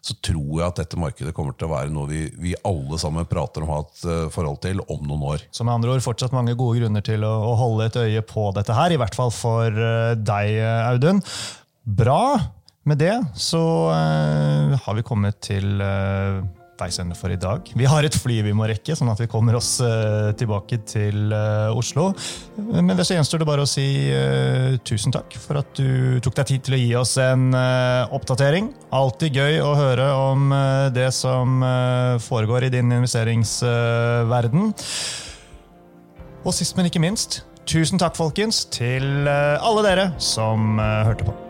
så 0.00 0.14
tror 0.24 0.54
jeg 0.56 0.64
at 0.64 0.78
dette 0.80 0.96
markedet 0.96 1.34
kommer 1.36 1.52
til 1.52 1.68
å 1.68 1.74
være 1.74 1.92
noe 1.92 2.08
vi, 2.08 2.22
vi 2.40 2.54
alle 2.64 2.96
sammen 2.98 3.26
prater 3.28 3.60
om 3.60 3.68
å 3.68 3.74
ha 3.74 3.80
et 3.84 4.04
uh, 4.08 4.28
forhold 4.32 4.62
til 4.64 4.80
om 4.86 5.02
noen 5.04 5.26
år. 5.34 5.44
Så 5.52 5.66
med 5.66 5.76
andre 5.76 5.92
ord 5.94 6.04
fortsatt 6.04 6.36
mange 6.36 6.56
gode 6.58 6.80
grunner 6.80 7.04
til 7.04 7.26
å, 7.28 7.34
å 7.50 7.56
holde 7.60 7.90
et 7.90 8.00
øye 8.00 8.22
på 8.24 8.48
dette 8.56 8.76
her, 8.76 8.94
i 8.94 9.00
hvert 9.00 9.18
fall 9.18 9.34
for 9.34 9.68
uh, 9.68 10.16
deg, 10.16 10.56
Audun. 10.88 11.20
Bra. 11.84 12.22
Med 12.88 12.96
det 12.96 13.12
så 13.36 13.60
har 13.92 14.94
vi 14.96 15.02
kommet 15.04 15.36
til 15.44 15.82
veisende 16.80 17.16
for 17.18 17.32
i 17.32 17.38
dag. 17.40 17.66
Vi 17.76 17.88
har 17.88 18.06
et 18.06 18.16
fly 18.16 18.40
vi 18.46 18.54
må 18.56 18.66
rekke, 18.70 18.96
sånn 18.96 19.10
at 19.12 19.20
vi 19.22 19.28
kommer 19.30 19.56
oss 19.58 19.76
uh, 19.84 20.30
tilbake 20.38 20.80
til 20.88 21.32
uh, 21.34 21.76
Oslo. 21.76 22.10
Men 22.56 22.94
det 22.96 23.06
så 23.08 23.16
gjenstår 23.16 23.42
det 23.42 23.48
bare 23.48 23.66
å 23.66 23.70
si 23.70 23.86
uh, 24.12 24.78
tusen 24.86 25.14
takk 25.14 25.36
for 25.40 25.60
at 25.60 25.72
du 25.78 26.20
tok 26.24 26.38
deg 26.40 26.50
tid 26.52 26.66
til 26.68 26.76
å 26.76 26.80
gi 26.80 26.94
oss 27.00 27.16
en 27.20 27.50
oppdatering. 28.14 28.70
Alltid 28.94 29.36
gøy 29.40 29.60
å 29.64 29.74
høre 29.78 30.06
om 30.30 30.50
det 30.94 31.08
som 31.14 31.60
foregår 32.22 32.66
i 32.66 32.72
din 32.72 32.92
investeringsverden. 32.94 34.72
Og 36.40 36.56
sist, 36.56 36.76
men 36.78 36.88
ikke 36.88 37.02
minst, 37.02 37.42
tusen 37.68 38.00
takk, 38.00 38.16
folkens, 38.18 38.64
til 38.72 39.28
alle 39.28 39.86
dere 39.86 40.10
som 40.22 40.80
hørte 40.80 41.28
på. 41.28 41.49